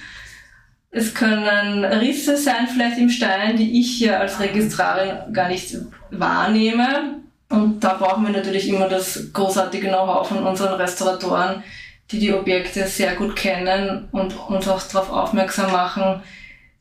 Es 0.89 1.13
können 1.13 1.83
Risse 1.83 2.37
sein 2.37 2.67
vielleicht 2.67 2.97
im 2.97 3.09
Stein, 3.09 3.57
die 3.57 3.79
ich 3.79 3.97
hier 3.97 4.19
als 4.19 4.39
Registrarin 4.39 5.33
gar 5.33 5.49
nicht 5.49 5.75
wahrnehme. 6.11 7.19
Und 7.49 7.81
da 7.83 7.93
brauchen 7.93 8.25
wir 8.25 8.33
natürlich 8.33 8.67
immer 8.67 8.87
das 8.87 9.31
großartige 9.33 9.87
Know-how 9.87 10.27
von 10.27 10.45
unseren 10.45 10.73
Restauratoren, 10.75 11.63
die 12.11 12.19
die 12.19 12.33
Objekte 12.33 12.87
sehr 12.87 13.15
gut 13.15 13.35
kennen 13.35 14.07
und 14.11 14.37
uns 14.49 14.67
auch 14.67 14.81
darauf 14.81 15.09
aufmerksam 15.09 15.71
machen, 15.71 16.21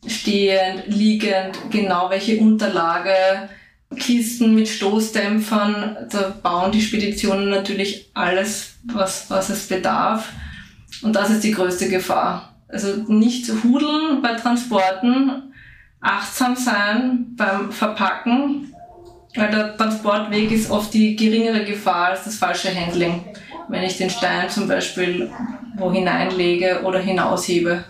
stehend, 0.06 0.84
liegend, 0.86 1.58
genau 1.70 2.10
welche 2.10 2.38
Unterlage, 2.38 3.48
Kisten 3.96 4.54
mit 4.54 4.68
Stoßdämpfern, 4.68 6.08
da 6.10 6.34
bauen 6.42 6.72
die 6.72 6.82
Speditionen 6.82 7.50
natürlich 7.50 8.10
alles, 8.14 8.74
was, 8.84 9.30
was 9.30 9.48
es 9.48 9.68
bedarf. 9.68 10.32
Und 11.02 11.14
das 11.14 11.30
ist 11.30 11.44
die 11.44 11.52
größte 11.52 11.88
Gefahr. 11.88 12.55
Also 12.68 13.04
nicht 13.08 13.50
hudeln 13.62 14.22
bei 14.22 14.34
Transporten, 14.34 15.54
achtsam 16.00 16.56
sein 16.56 17.34
beim 17.36 17.70
Verpacken, 17.72 18.74
weil 19.34 19.50
der 19.50 19.76
Transportweg 19.76 20.50
ist 20.50 20.70
oft 20.70 20.92
die 20.94 21.14
geringere 21.14 21.64
Gefahr 21.64 22.08
als 22.08 22.24
das 22.24 22.36
falsche 22.36 22.74
Handling. 22.74 23.24
Wenn 23.68 23.82
ich 23.82 23.96
den 23.96 24.10
Stein 24.10 24.48
zum 24.48 24.68
Beispiel 24.68 25.30
wo 25.76 25.92
hineinlege 25.92 26.82
oder 26.84 26.98
hinaushebe. 26.98 27.84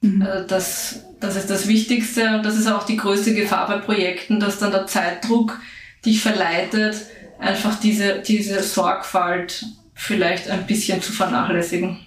Mhm. 0.00 0.22
Also 0.22 0.46
das, 0.46 1.04
das 1.20 1.36
ist 1.36 1.50
das 1.50 1.66
Wichtigste 1.66 2.36
und 2.36 2.44
das 2.44 2.56
ist 2.56 2.66
auch 2.66 2.84
die 2.84 2.96
größte 2.96 3.34
Gefahr 3.34 3.66
bei 3.66 3.78
Projekten, 3.78 4.40
dass 4.40 4.58
dann 4.58 4.70
der 4.70 4.86
Zeitdruck 4.86 5.58
dich 6.04 6.20
verleitet, 6.20 6.96
einfach 7.38 7.78
diese, 7.80 8.20
diese 8.20 8.62
Sorgfalt 8.62 9.66
vielleicht 9.94 10.50
ein 10.50 10.66
bisschen 10.66 11.00
zu 11.02 11.12
vernachlässigen. 11.12 11.98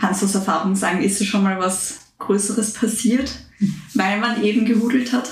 Kannst 0.00 0.22
du 0.22 0.26
aus 0.26 0.34
Erfahrung 0.34 0.74
sagen, 0.74 1.02
ist 1.02 1.24
schon 1.24 1.42
mal 1.42 1.58
was 1.58 1.98
Größeres 2.18 2.72
passiert, 2.72 3.30
weil 3.94 4.18
man 4.18 4.42
eben 4.42 4.64
gehudelt 4.64 5.12
hat? 5.12 5.30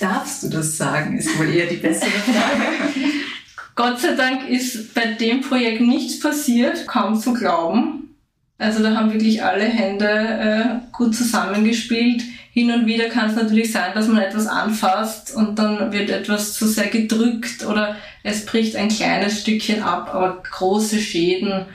Darfst 0.00 0.42
du 0.42 0.48
das 0.48 0.76
sagen, 0.76 1.16
ist 1.16 1.38
wohl 1.38 1.48
eher 1.48 1.66
die 1.66 1.76
bessere 1.76 2.10
Frage. 2.10 2.62
Gott 3.76 4.00
sei 4.00 4.14
Dank 4.14 4.48
ist 4.48 4.92
bei 4.94 5.12
dem 5.12 5.40
Projekt 5.40 5.80
nichts 5.80 6.18
passiert, 6.18 6.86
kaum 6.88 7.18
zu 7.18 7.32
glauben. 7.32 8.16
Also 8.58 8.82
da 8.82 8.96
haben 8.96 9.12
wirklich 9.12 9.44
alle 9.44 9.64
Hände 9.64 10.08
äh, 10.08 10.92
gut 10.92 11.14
zusammengespielt. 11.14 12.24
Hin 12.52 12.72
und 12.72 12.86
wieder 12.86 13.08
kann 13.08 13.30
es 13.30 13.36
natürlich 13.36 13.70
sein, 13.70 13.92
dass 13.94 14.08
man 14.08 14.18
etwas 14.18 14.48
anfasst 14.48 15.32
und 15.32 15.60
dann 15.60 15.92
wird 15.92 16.10
etwas 16.10 16.54
zu 16.54 16.66
sehr 16.66 16.88
gedrückt 16.88 17.64
oder 17.64 17.94
es 18.24 18.44
bricht 18.46 18.74
ein 18.74 18.88
kleines 18.88 19.42
Stückchen 19.42 19.84
ab, 19.84 20.12
aber 20.12 20.42
große 20.42 20.98
Schäden 20.98 21.66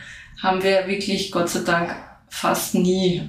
haben 0.41 0.61
wir 0.61 0.87
wirklich 0.87 1.31
Gott 1.31 1.47
sei 1.47 1.61
Dank 1.61 1.95
fast 2.33 2.73
nie, 2.73 3.21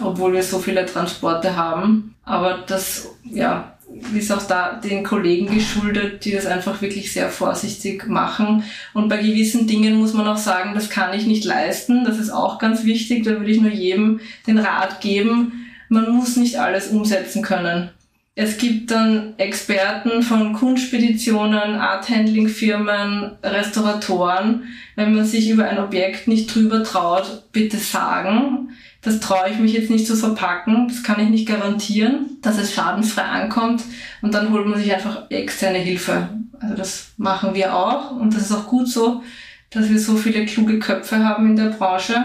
obwohl 0.00 0.32
wir 0.32 0.42
so 0.44 0.60
viele 0.60 0.86
Transporte 0.86 1.56
haben. 1.56 2.14
Aber 2.24 2.64
das, 2.66 3.10
ja, 3.24 3.76
ist 4.14 4.32
auch 4.32 4.42
da 4.44 4.76
den 4.76 5.02
Kollegen 5.02 5.52
geschuldet, 5.52 6.24
die 6.24 6.30
das 6.30 6.46
einfach 6.46 6.80
wirklich 6.80 7.12
sehr 7.12 7.30
vorsichtig 7.30 8.06
machen. 8.06 8.62
Und 8.92 9.08
bei 9.08 9.16
gewissen 9.18 9.66
Dingen 9.66 9.96
muss 9.96 10.14
man 10.14 10.28
auch 10.28 10.36
sagen, 10.36 10.72
das 10.74 10.88
kann 10.88 11.12
ich 11.18 11.26
nicht 11.26 11.44
leisten. 11.44 12.04
Das 12.04 12.18
ist 12.18 12.30
auch 12.30 12.58
ganz 12.60 12.84
wichtig. 12.84 13.24
Da 13.24 13.32
würde 13.32 13.50
ich 13.50 13.60
nur 13.60 13.72
jedem 13.72 14.20
den 14.46 14.58
Rat 14.58 15.00
geben. 15.00 15.66
Man 15.88 16.12
muss 16.12 16.36
nicht 16.36 16.60
alles 16.60 16.88
umsetzen 16.88 17.42
können. 17.42 17.90
Es 18.36 18.58
gibt 18.58 18.90
dann 18.90 19.34
Experten 19.36 20.22
von 20.22 20.54
Kunstspeditionen, 20.54 21.76
Art-Handling-Firmen, 21.76 23.30
Restauratoren. 23.44 24.64
Wenn 24.96 25.14
man 25.14 25.24
sich 25.24 25.48
über 25.50 25.68
ein 25.68 25.78
Objekt 25.78 26.26
nicht 26.26 26.52
drüber 26.52 26.82
traut, 26.82 27.44
bitte 27.52 27.76
sagen. 27.76 28.70
Das 29.02 29.20
traue 29.20 29.50
ich 29.50 29.58
mich 29.58 29.72
jetzt 29.72 29.90
nicht 29.90 30.06
zu 30.06 30.16
verpacken, 30.16 30.88
das 30.88 31.02
kann 31.02 31.20
ich 31.20 31.28
nicht 31.28 31.46
garantieren, 31.46 32.38
dass 32.40 32.58
es 32.58 32.72
schadenfrei 32.74 33.22
ankommt. 33.22 33.84
Und 34.22 34.34
dann 34.34 34.50
holt 34.50 34.66
man 34.66 34.80
sich 34.80 34.92
einfach 34.92 35.30
externe 35.30 35.78
Hilfe. 35.78 36.28
Also 36.58 36.74
das 36.74 37.12
machen 37.16 37.54
wir 37.54 37.76
auch. 37.76 38.12
Und 38.12 38.34
das 38.34 38.44
ist 38.44 38.52
auch 38.52 38.66
gut 38.66 38.88
so, 38.88 39.22
dass 39.70 39.90
wir 39.90 39.98
so 40.00 40.16
viele 40.16 40.44
kluge 40.46 40.78
Köpfe 40.80 41.24
haben 41.24 41.50
in 41.50 41.56
der 41.56 41.70
Branche, 41.70 42.16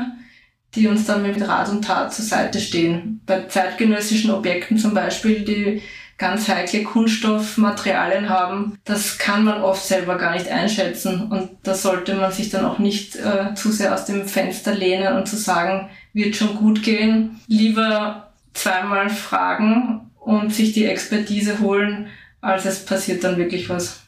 die 0.75 0.87
uns 0.87 1.05
dann 1.05 1.23
mit 1.23 1.47
Rat 1.47 1.69
und 1.69 1.83
Tat 1.83 2.13
zur 2.13 2.25
Seite 2.25 2.59
stehen. 2.59 3.21
Bei 3.25 3.43
zeitgenössischen 3.43 4.31
Objekten 4.31 4.77
zum 4.77 4.93
Beispiel, 4.93 5.41
die 5.41 5.81
ganz 6.17 6.49
heikle 6.49 6.83
Kunststoffmaterialien 6.83 8.29
haben, 8.29 8.77
das 8.83 9.17
kann 9.17 9.45
man 9.45 9.61
oft 9.63 9.83
selber 9.83 10.17
gar 10.17 10.33
nicht 10.33 10.49
einschätzen. 10.49 11.31
Und 11.31 11.49
da 11.63 11.73
sollte 11.73 12.13
man 12.15 12.31
sich 12.31 12.49
dann 12.49 12.65
auch 12.65 12.77
nicht 12.77 13.15
äh, 13.15 13.55
zu 13.55 13.71
sehr 13.71 13.93
aus 13.93 14.05
dem 14.05 14.27
Fenster 14.27 14.75
lehnen 14.75 15.15
und 15.15 15.27
zu 15.27 15.37
sagen, 15.37 15.89
wird 16.13 16.35
schon 16.35 16.55
gut 16.55 16.83
gehen. 16.83 17.39
Lieber 17.47 18.33
zweimal 18.53 19.09
fragen 19.09 20.11
und 20.19 20.53
sich 20.53 20.73
die 20.73 20.85
Expertise 20.85 21.59
holen, 21.59 22.07
als 22.41 22.65
es 22.65 22.85
passiert 22.85 23.23
dann 23.23 23.37
wirklich 23.37 23.69
was. 23.69 24.01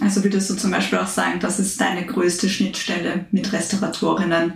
Also 0.00 0.22
würdest 0.22 0.50
du 0.50 0.54
zum 0.54 0.70
Beispiel 0.70 0.98
auch 0.98 1.06
sagen, 1.06 1.40
das 1.40 1.58
ist 1.58 1.80
deine 1.80 2.04
größte 2.04 2.50
Schnittstelle 2.50 3.24
mit 3.30 3.52
Restauratorinnen, 3.52 4.54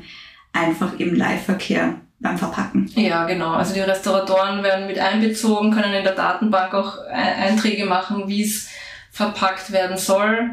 einfach 0.53 0.99
im 0.99 1.15
Live-Verkehr 1.15 1.95
beim 2.19 2.39
Verpacken. 2.39 2.91
Ja, 2.95 3.25
genau. 3.25 3.53
Also 3.53 3.75
die 3.75 3.81
Restauratoren 3.81 4.63
werden 4.63 4.87
mit 4.87 4.99
einbezogen, 4.99 5.73
können 5.73 5.95
in 5.95 6.05
der 6.05 6.15
Datenbank 6.15 6.75
auch 6.75 6.99
Einträge 7.11 7.87
machen, 7.87 8.29
wie 8.29 8.43
es 8.43 8.69
verpackt 9.11 9.73
werden 9.73 9.97
soll. 9.97 10.51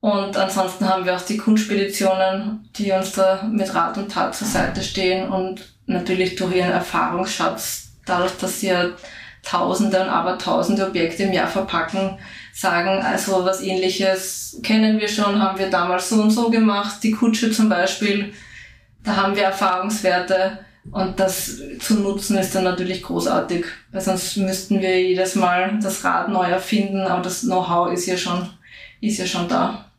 Und 0.00 0.36
ansonsten 0.36 0.88
haben 0.88 1.04
wir 1.04 1.16
auch 1.16 1.22
die 1.22 1.36
Kunstspeditionen, 1.36 2.68
die 2.76 2.92
uns 2.92 3.12
da 3.12 3.42
mit 3.50 3.74
Rat 3.74 3.98
und 3.98 4.12
Tat 4.12 4.34
zur 4.34 4.46
Seite 4.46 4.82
stehen 4.82 5.28
und 5.28 5.74
natürlich 5.86 6.36
durch 6.36 6.54
ihren 6.54 6.70
Erfahrungsschatz, 6.70 7.88
dadurch, 8.04 8.36
dass 8.38 8.60
sie 8.60 8.68
ja 8.68 8.90
Tausende 9.42 10.00
und 10.00 10.08
aber 10.08 10.38
Tausende 10.38 10.86
Objekte 10.86 11.24
im 11.24 11.32
Jahr 11.32 11.46
verpacken, 11.46 12.18
sagen, 12.52 13.00
also 13.02 13.44
was 13.44 13.62
ähnliches 13.62 14.60
kennen 14.62 14.98
wir 14.98 15.08
schon, 15.08 15.40
haben 15.40 15.58
wir 15.58 15.70
damals 15.70 16.08
so 16.08 16.22
und 16.22 16.30
so 16.30 16.50
gemacht. 16.50 17.02
Die 17.02 17.12
Kutsche 17.12 17.50
zum 17.50 17.68
Beispiel, 17.68 18.32
da 19.06 19.16
haben 19.16 19.36
wir 19.36 19.44
Erfahrungswerte 19.44 20.58
und 20.90 21.18
das 21.18 21.60
zu 21.78 21.94
nutzen 22.00 22.36
ist 22.38 22.54
dann 22.54 22.64
natürlich 22.64 23.02
großartig, 23.02 23.64
weil 23.92 24.00
sonst 24.00 24.36
müssten 24.36 24.80
wir 24.80 25.00
jedes 25.00 25.36
Mal 25.36 25.78
das 25.80 26.04
Rad 26.04 26.28
neu 26.28 26.44
erfinden, 26.44 27.00
aber 27.00 27.22
das 27.22 27.42
Know-how 27.42 27.92
ist 27.92 28.06
ja 28.06 28.16
schon, 28.16 28.48
ist 29.00 29.18
ja 29.18 29.26
schon 29.26 29.48
da. 29.48 29.90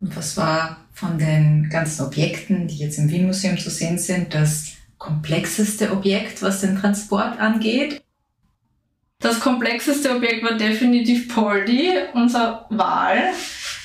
Und 0.00 0.16
was 0.16 0.36
war 0.36 0.78
von 0.92 1.18
den 1.18 1.68
ganzen 1.70 2.06
Objekten, 2.06 2.66
die 2.66 2.78
jetzt 2.78 2.98
im 2.98 3.10
Wien-Museum 3.10 3.58
zu 3.58 3.70
sehen 3.70 3.98
sind, 3.98 4.34
das 4.34 4.72
komplexeste 4.96 5.92
Objekt, 5.92 6.42
was 6.42 6.62
den 6.62 6.78
Transport 6.78 7.38
angeht? 7.38 8.02
Das 9.18 9.38
komplexeste 9.38 10.16
Objekt 10.16 10.42
war 10.44 10.56
definitiv 10.56 11.28
Poldi, 11.34 11.90
unser 12.14 12.66
Wal. 12.70 13.34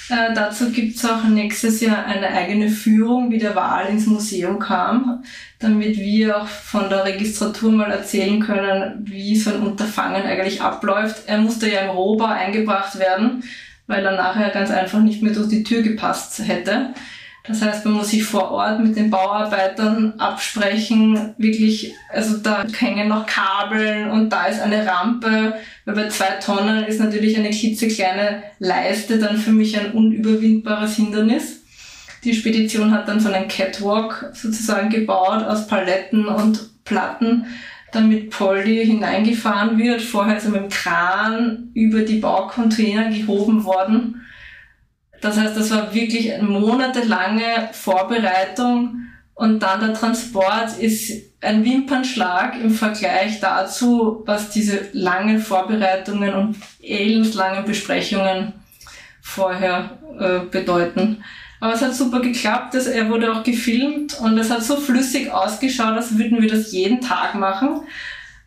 Äh, 0.10 0.34
dazu 0.34 0.72
gibt's 0.72 1.04
auch 1.06 1.24
nächstes 1.24 1.82
Jahr 1.82 2.06
eine 2.06 2.28
eigene 2.28 2.70
Führung, 2.70 3.32
wie 3.32 3.40
der 3.40 3.56
Wal 3.56 3.88
ins 3.88 4.06
Museum 4.06 4.60
kam, 4.60 5.24
damit 5.60 5.98
wir 5.98 6.42
auch 6.42 6.48
von 6.48 6.90
der 6.90 7.06
Registratur 7.06 7.72
mal 7.72 7.92
erzählen 7.92 8.40
können, 8.40 9.06
wie 9.06 9.36
so 9.36 9.52
ein 9.52 9.62
Unterfangen 9.62 10.24
eigentlich 10.24 10.62
abläuft. 10.62 11.24
Er 11.28 11.40
musste 11.40 11.72
ja 11.72 11.82
im 11.82 11.92
Rohbau 11.92 12.26
eingebracht 12.26 13.00
werden 13.00 13.44
weil 13.88 14.06
er 14.06 14.16
nachher 14.16 14.50
ganz 14.50 14.72
einfach 14.72 15.00
nicht 15.00 15.22
mehr 15.22 15.34
durch 15.34 15.50
die 15.50 15.64
Tür 15.64 15.82
gepasst 15.82 16.40
hätte. 16.46 16.94
Das 17.48 17.62
heißt, 17.62 17.86
man 17.86 17.96
muss 17.96 18.10
sich 18.10 18.24
vor 18.24 18.50
Ort 18.52 18.80
mit 18.80 18.96
den 18.96 19.12
Bauarbeitern 19.12 20.14
absprechen, 20.18 21.36
wirklich, 21.38 21.94
also 22.12 22.38
da 22.38 22.66
hängen 22.80 23.08
noch 23.08 23.28
Kabeln 23.28 24.10
und 24.10 24.30
da 24.30 24.46
ist 24.46 24.62
eine 24.62 24.86
Rampe, 24.86 25.54
weil 25.86 25.96
bei 25.96 26.08
zwei 26.08 26.40
Tonnen 26.44 26.86
ist 26.86 27.00
natürlich 27.00 27.38
eine 27.38 27.52
klitzekleine 27.52 28.44
Leiste 28.58 29.20
dann 29.20 29.38
für 29.38 29.52
mich 29.52 29.78
ein 29.80 29.92
unüberwindbares 29.92 30.96
Hindernis. 30.96 31.62
Die 32.24 32.34
Spedition 32.34 32.92
hat 32.92 33.08
dann 33.08 33.20
so 33.20 33.32
einen 33.32 33.48
Catwalk 33.48 34.32
sozusagen 34.34 34.90
gebaut 34.90 35.44
aus 35.44 35.68
Paletten 35.68 36.26
und 36.26 36.84
Platten, 36.84 37.46
dann 37.92 38.10
mit 38.10 38.32
Polly 38.32 38.84
hineingefahren 38.86 39.78
wird. 39.78 40.02
Vorher 40.02 40.38
ist 40.38 40.46
er 40.46 40.52
mit 40.52 40.62
dem 40.64 40.70
Kran 40.70 41.70
über 41.76 42.02
die 42.02 42.18
Baucontainer 42.18 43.10
gehoben 43.10 43.64
worden. 43.64 44.22
Das 45.26 45.40
heißt, 45.40 45.58
das 45.58 45.72
war 45.72 45.92
wirklich 45.92 46.32
eine 46.32 46.44
monatelange 46.44 47.70
Vorbereitung 47.72 49.08
und 49.34 49.60
dann 49.64 49.80
der 49.80 49.96
Transport 49.96 50.78
ist 50.78 51.12
ein 51.42 51.66
Wimpernschlag 51.66 52.62
im 52.62 52.70
Vergleich 52.70 53.40
dazu, 53.40 54.22
was 54.28 54.52
diese 54.52 54.82
langen 54.94 55.40
Vorbereitungen 55.40 56.32
und 56.36 56.58
elendslangen 56.80 57.66
Besprechungen 57.66 58.54
vorher 59.20 59.98
äh, 60.20 60.46
bedeuten. 60.52 61.24
Aber 61.60 61.74
es 61.74 61.82
hat 61.82 61.96
super 61.96 62.20
geklappt, 62.20 62.76
dass 62.76 62.86
er 62.86 63.10
wurde 63.10 63.34
auch 63.34 63.42
gefilmt 63.42 64.20
und 64.20 64.38
es 64.38 64.52
hat 64.52 64.62
so 64.62 64.78
flüssig 64.78 65.32
ausgeschaut, 65.32 65.94
als 65.94 66.20
würden 66.20 66.40
wir 66.40 66.50
das 66.50 66.72
jeden 66.72 67.02
Tag 67.02 67.34
machen. 67.34 67.82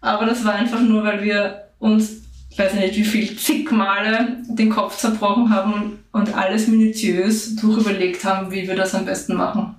Aber 0.00 0.26
das 0.26 0.44
war 0.44 0.54
einfach 0.54 0.80
nur, 0.80 1.02
weil 1.02 1.24
wir 1.24 1.70
uns, 1.80 2.22
weiß 2.58 2.74
nicht 2.74 2.96
wie 2.96 3.04
viel, 3.04 3.36
zig 3.36 3.70
Male 3.70 4.38
den 4.48 4.70
Kopf 4.70 4.98
zerbrochen 4.98 5.50
haben 5.50 5.98
und 6.12 6.34
alles 6.34 6.66
minutiös 6.66 7.56
durchüberlegt 7.56 8.24
haben, 8.24 8.50
wie 8.50 8.66
wir 8.66 8.76
das 8.76 8.94
am 8.94 9.04
besten 9.04 9.34
machen. 9.34 9.76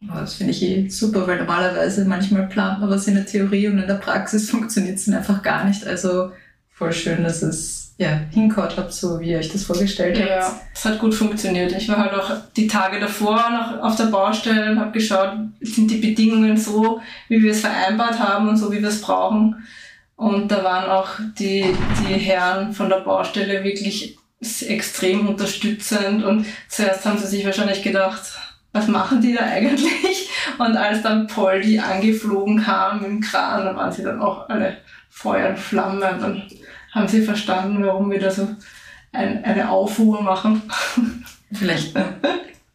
Das 0.00 0.34
finde 0.34 0.52
ich 0.52 0.62
eh 0.62 0.88
super, 0.88 1.26
weil 1.26 1.38
normalerweise 1.38 2.06
manchmal 2.06 2.46
plant 2.48 2.80
man 2.80 2.88
was 2.88 3.06
in 3.06 3.14
der 3.14 3.26
Theorie 3.26 3.68
und 3.68 3.78
in 3.78 3.86
der 3.86 3.94
Praxis 3.94 4.50
funktioniert 4.50 4.96
es 4.96 5.06
dann 5.06 5.14
einfach 5.14 5.42
gar 5.42 5.64
nicht. 5.64 5.86
Also 5.86 6.30
voll 6.70 6.92
schön, 6.92 7.22
dass 7.22 7.42
es 7.42 7.94
ja, 7.98 8.18
hinkaut 8.30 8.78
habt, 8.78 8.94
so 8.94 9.20
wie 9.20 9.32
ihr 9.32 9.38
euch 9.38 9.52
das 9.52 9.64
vorgestellt 9.64 10.18
habt. 10.18 10.30
Ja, 10.30 10.60
es 10.74 10.84
hat 10.86 10.98
gut 10.98 11.14
funktioniert. 11.14 11.72
Ich 11.72 11.86
war 11.86 11.98
halt 11.98 12.14
auch 12.14 12.30
die 12.56 12.66
Tage 12.66 12.98
davor 12.98 13.50
noch 13.50 13.82
auf 13.82 13.96
der 13.96 14.04
Baustelle 14.04 14.72
und 14.72 14.80
habe 14.80 14.92
geschaut, 14.92 15.34
sind 15.60 15.90
die 15.90 15.98
Bedingungen 15.98 16.56
so, 16.56 17.02
wie 17.28 17.42
wir 17.42 17.50
es 17.50 17.60
vereinbart 17.60 18.18
haben 18.18 18.48
und 18.48 18.56
so, 18.56 18.72
wie 18.72 18.80
wir 18.80 18.88
es 18.88 19.02
brauchen. 19.02 19.56
Und 20.20 20.48
da 20.48 20.62
waren 20.62 20.90
auch 20.90 21.08
die, 21.38 21.64
die 22.00 22.12
Herren 22.12 22.74
von 22.74 22.90
der 22.90 22.98
Baustelle 22.98 23.64
wirklich 23.64 24.18
extrem 24.68 25.26
unterstützend 25.26 26.22
und 26.22 26.44
zuerst 26.68 27.06
haben 27.06 27.16
sie 27.16 27.26
sich 27.26 27.46
wahrscheinlich 27.46 27.82
gedacht, 27.82 28.38
was 28.70 28.86
machen 28.86 29.22
die 29.22 29.32
da 29.32 29.46
eigentlich? 29.46 30.28
Und 30.58 30.76
als 30.76 31.00
dann 31.00 31.26
Poldi 31.26 31.78
angeflogen 31.78 32.62
kam 32.62 33.02
im 33.02 33.22
Kran, 33.22 33.64
dann 33.64 33.76
waren 33.76 33.92
sie 33.92 34.02
dann 34.02 34.20
auch 34.20 34.46
alle 34.50 34.76
Feuer 35.08 35.48
und 35.48 35.58
Flamme 35.58 36.12
und 36.12 36.20
dann 36.20 36.42
haben 36.92 37.08
sie 37.08 37.22
verstanden, 37.22 37.82
warum 37.82 38.10
wir 38.10 38.20
da 38.20 38.30
so 38.30 38.46
ein, 39.12 39.42
eine 39.42 39.70
Aufruhr 39.70 40.20
machen. 40.20 40.60
Vielleicht 41.50 41.96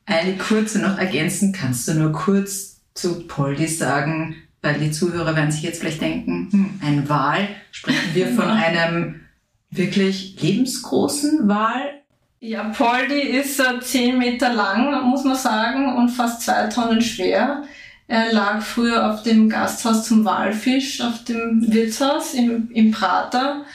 eine 0.07 0.37
kurze 0.37 0.79
noch 0.79 0.97
ergänzen. 0.97 1.53
Kannst 1.53 1.87
du 1.87 1.93
nur 1.93 2.11
kurz 2.11 2.81
zu 2.95 3.27
Poldi 3.27 3.67
sagen, 3.67 4.35
weil 4.65 4.79
die 4.79 4.91
Zuhörer 4.91 5.35
werden 5.35 5.51
sich 5.51 5.61
jetzt 5.61 5.79
vielleicht 5.79 6.01
denken, 6.01 6.49
hm, 6.51 6.79
ein 6.83 7.07
Wal, 7.07 7.47
sprechen 7.71 8.15
wir 8.15 8.27
von 8.29 8.45
einem 8.49 9.21
wirklich 9.69 10.41
lebensgroßen 10.41 11.47
Wal? 11.47 12.01
Ja, 12.39 12.65
Poldi 12.65 13.21
ist 13.21 13.59
äh, 13.59 13.79
10 13.79 14.17
Meter 14.17 14.53
lang, 14.53 15.07
muss 15.09 15.23
man 15.23 15.35
sagen, 15.35 15.95
und 15.95 16.09
fast 16.09 16.41
zwei 16.41 16.67
Tonnen 16.67 17.01
schwer. 17.01 17.63
Er 18.07 18.33
lag 18.33 18.61
früher 18.61 19.11
auf 19.11 19.23
dem 19.23 19.49
Gasthaus 19.49 20.07
zum 20.07 20.25
Walfisch, 20.25 21.01
auf 21.01 21.23
dem 21.23 21.71
Wirtshaus 21.71 22.33
im, 22.33 22.69
im 22.71 22.91
Prater 22.91 23.65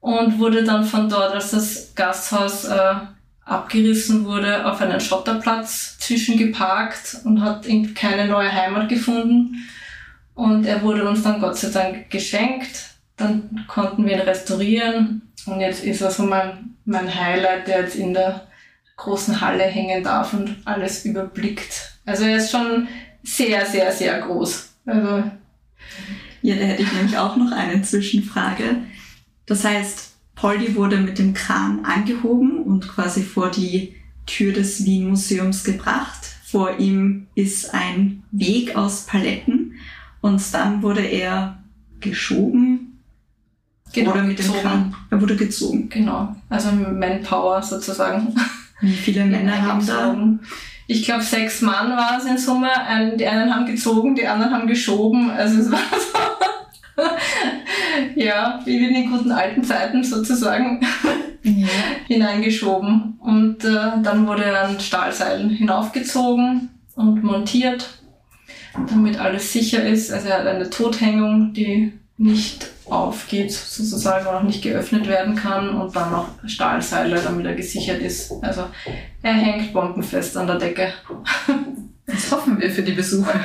und 0.00 0.38
wurde 0.38 0.64
dann 0.64 0.84
von 0.84 1.08
dort, 1.08 1.34
als 1.34 1.52
das 1.52 1.94
Gasthaus 1.94 2.64
äh, 2.64 2.94
abgerissen 3.44 4.24
wurde, 4.24 4.66
auf 4.66 4.80
einen 4.80 5.00
Schotterplatz 5.00 5.98
zwischengeparkt 5.98 7.20
und 7.24 7.42
hat 7.42 7.66
keine 7.94 8.26
neue 8.26 8.52
Heimat 8.52 8.88
gefunden. 8.88 9.68
Und 10.34 10.66
er 10.66 10.82
wurde 10.82 11.08
uns 11.08 11.22
dann 11.22 11.40
Gott 11.40 11.56
sei 11.56 11.68
Dank 11.70 12.10
geschenkt. 12.10 12.94
Dann 13.16 13.64
konnten 13.68 14.04
wir 14.04 14.14
ihn 14.14 14.20
restaurieren 14.20 15.22
und 15.46 15.60
jetzt 15.60 15.84
ist 15.84 16.00
er 16.00 16.10
so 16.10 16.24
mein, 16.24 16.74
mein 16.84 17.14
Highlight, 17.14 17.68
der 17.68 17.82
jetzt 17.82 17.94
in 17.94 18.12
der 18.12 18.48
großen 18.96 19.40
Halle 19.40 19.64
hängen 19.64 20.02
darf 20.02 20.32
und 20.32 20.56
alles 20.64 21.04
überblickt. 21.04 21.98
Also 22.06 22.24
er 22.24 22.38
ist 22.38 22.50
schon 22.50 22.88
sehr, 23.22 23.64
sehr, 23.66 23.92
sehr 23.92 24.20
groß. 24.20 24.74
Also 24.86 25.24
ja, 26.42 26.56
da 26.56 26.64
hätte 26.64 26.82
ich 26.82 26.92
nämlich 26.92 27.16
auch 27.16 27.36
noch 27.36 27.52
eine 27.52 27.82
Zwischenfrage. 27.82 28.76
Das 29.46 29.64
heißt, 29.64 30.14
Polly 30.34 30.74
wurde 30.74 30.96
mit 30.98 31.18
dem 31.18 31.34
Kran 31.34 31.84
angehoben 31.84 32.62
und 32.62 32.88
quasi 32.88 33.22
vor 33.22 33.50
die 33.50 33.94
Tür 34.26 34.52
des 34.52 34.84
Wien 34.84 35.08
Museums 35.08 35.64
gebracht. 35.64 36.26
Vor 36.44 36.78
ihm 36.78 37.28
ist 37.34 37.72
ein 37.74 38.24
Weg 38.30 38.76
aus 38.76 39.06
Paletten 39.06 39.74
und 40.24 40.54
dann 40.54 40.80
wurde 40.82 41.02
er 41.02 41.58
geschoben 42.00 42.98
Genau, 43.92 44.12
oder 44.12 44.22
mit 44.22 44.38
gezogen. 44.38 44.58
dem 44.58 44.62
Kran. 44.62 44.96
Er 45.10 45.20
wurde 45.20 45.36
gezogen. 45.36 45.88
Genau, 45.90 46.34
also 46.48 46.72
Manpower 46.72 47.62
sozusagen. 47.62 48.34
Wie 48.80 48.92
viele 48.94 49.24
Männer 49.26 49.60
haben 49.60 49.86
da? 49.86 50.16
Ich 50.86 51.04
glaube, 51.04 51.22
sechs 51.22 51.60
Mann 51.60 51.90
war 51.96 52.16
es 52.18 52.24
in 52.24 52.38
Summe. 52.38 52.70
Die 53.18 53.26
einen 53.26 53.54
haben 53.54 53.66
gezogen, 53.66 54.14
die 54.14 54.26
anderen 54.26 54.52
haben 54.54 54.66
geschoben. 54.66 55.30
Also 55.30 55.60
es 55.60 55.70
war 55.70 55.78
so, 56.96 57.02
ja, 58.20 58.60
wie 58.64 58.78
in 58.86 58.94
den 58.94 59.10
guten 59.10 59.30
alten 59.30 59.62
Zeiten 59.62 60.02
sozusagen 60.02 60.80
Ja. 61.42 61.66
hineingeschoben. 62.08 63.18
Und 63.20 63.62
äh, 63.64 64.02
dann 64.02 64.26
wurde 64.26 64.44
er 64.44 64.68
an 64.68 64.80
Stahlseilen 64.80 65.50
hinaufgezogen 65.50 66.70
und 66.96 67.22
montiert, 67.22 67.98
damit 68.88 69.18
alles 69.18 69.52
sicher 69.52 69.84
ist. 69.84 70.12
Also 70.12 70.28
er 70.28 70.38
hat 70.38 70.46
eine 70.46 70.70
Tothängung, 70.70 71.52
die 71.52 71.92
nicht 72.16 72.70
aufgeht 72.86 73.52
sozusagen 73.52 74.26
und 74.26 74.34
auch 74.34 74.42
nicht 74.42 74.62
geöffnet 74.62 75.08
werden 75.08 75.34
kann 75.34 75.70
und 75.70 75.96
dann 75.96 76.12
noch 76.12 76.28
Stahlseile, 76.46 77.20
damit 77.20 77.46
er 77.46 77.54
gesichert 77.54 78.00
ist. 78.00 78.32
Also 78.42 78.66
er 79.22 79.32
hängt 79.32 79.72
bombenfest 79.72 80.36
an 80.36 80.46
der 80.46 80.58
Decke. 80.58 80.92
Das 82.06 82.30
hoffen 82.30 82.60
wir 82.60 82.70
für 82.70 82.82
die 82.82 82.92
Besucher. 82.92 83.40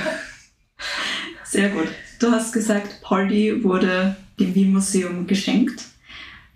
Sehr 1.46 1.70
gut. 1.70 1.88
Du 2.20 2.30
hast 2.30 2.52
gesagt, 2.52 3.02
Polly 3.02 3.64
wurde 3.64 4.18
dem 4.38 4.54
Wien 4.54 4.74
Museum 4.74 5.26
geschenkt. 5.26 5.86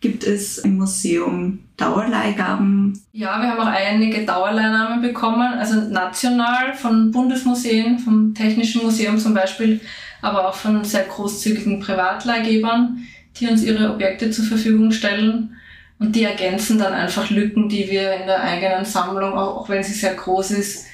Gibt 0.03 0.25
es 0.25 0.57
im 0.57 0.79
Museum 0.79 1.59
Dauerleihgaben? 1.77 3.01
Ja, 3.13 3.41
wir 3.41 3.51
haben 3.51 3.61
auch 3.61 3.67
einige 3.67 4.25
Dauerleihnahmen 4.25 5.01
bekommen, 5.01 5.53
also 5.53 5.79
national 5.79 6.73
von 6.73 7.09
Bundesmuseen, 7.09 7.99
vom 7.99 8.33
Technischen 8.35 8.83
Museum 8.83 9.17
zum 9.17 9.33
Beispiel, 9.33 9.79
aber 10.21 10.49
auch 10.49 10.55
von 10.55 10.83
sehr 10.83 11.05
großzügigen 11.05 11.79
Privatleihgebern, 11.79 12.97
die 13.37 13.47
uns 13.47 13.63
ihre 13.63 13.93
Objekte 13.93 14.29
zur 14.29 14.43
Verfügung 14.43 14.91
stellen. 14.91 15.55
Und 15.99 16.17
die 16.17 16.23
ergänzen 16.23 16.79
dann 16.79 16.91
einfach 16.91 17.29
Lücken, 17.29 17.69
die 17.69 17.89
wir 17.89 18.13
in 18.15 18.27
der 18.27 18.43
eigenen 18.43 18.83
Sammlung, 18.83 19.31
auch 19.37 19.69
wenn 19.69 19.83
sie 19.83 19.93
sehr 19.93 20.15
groß 20.15 20.51
ist, 20.51 20.85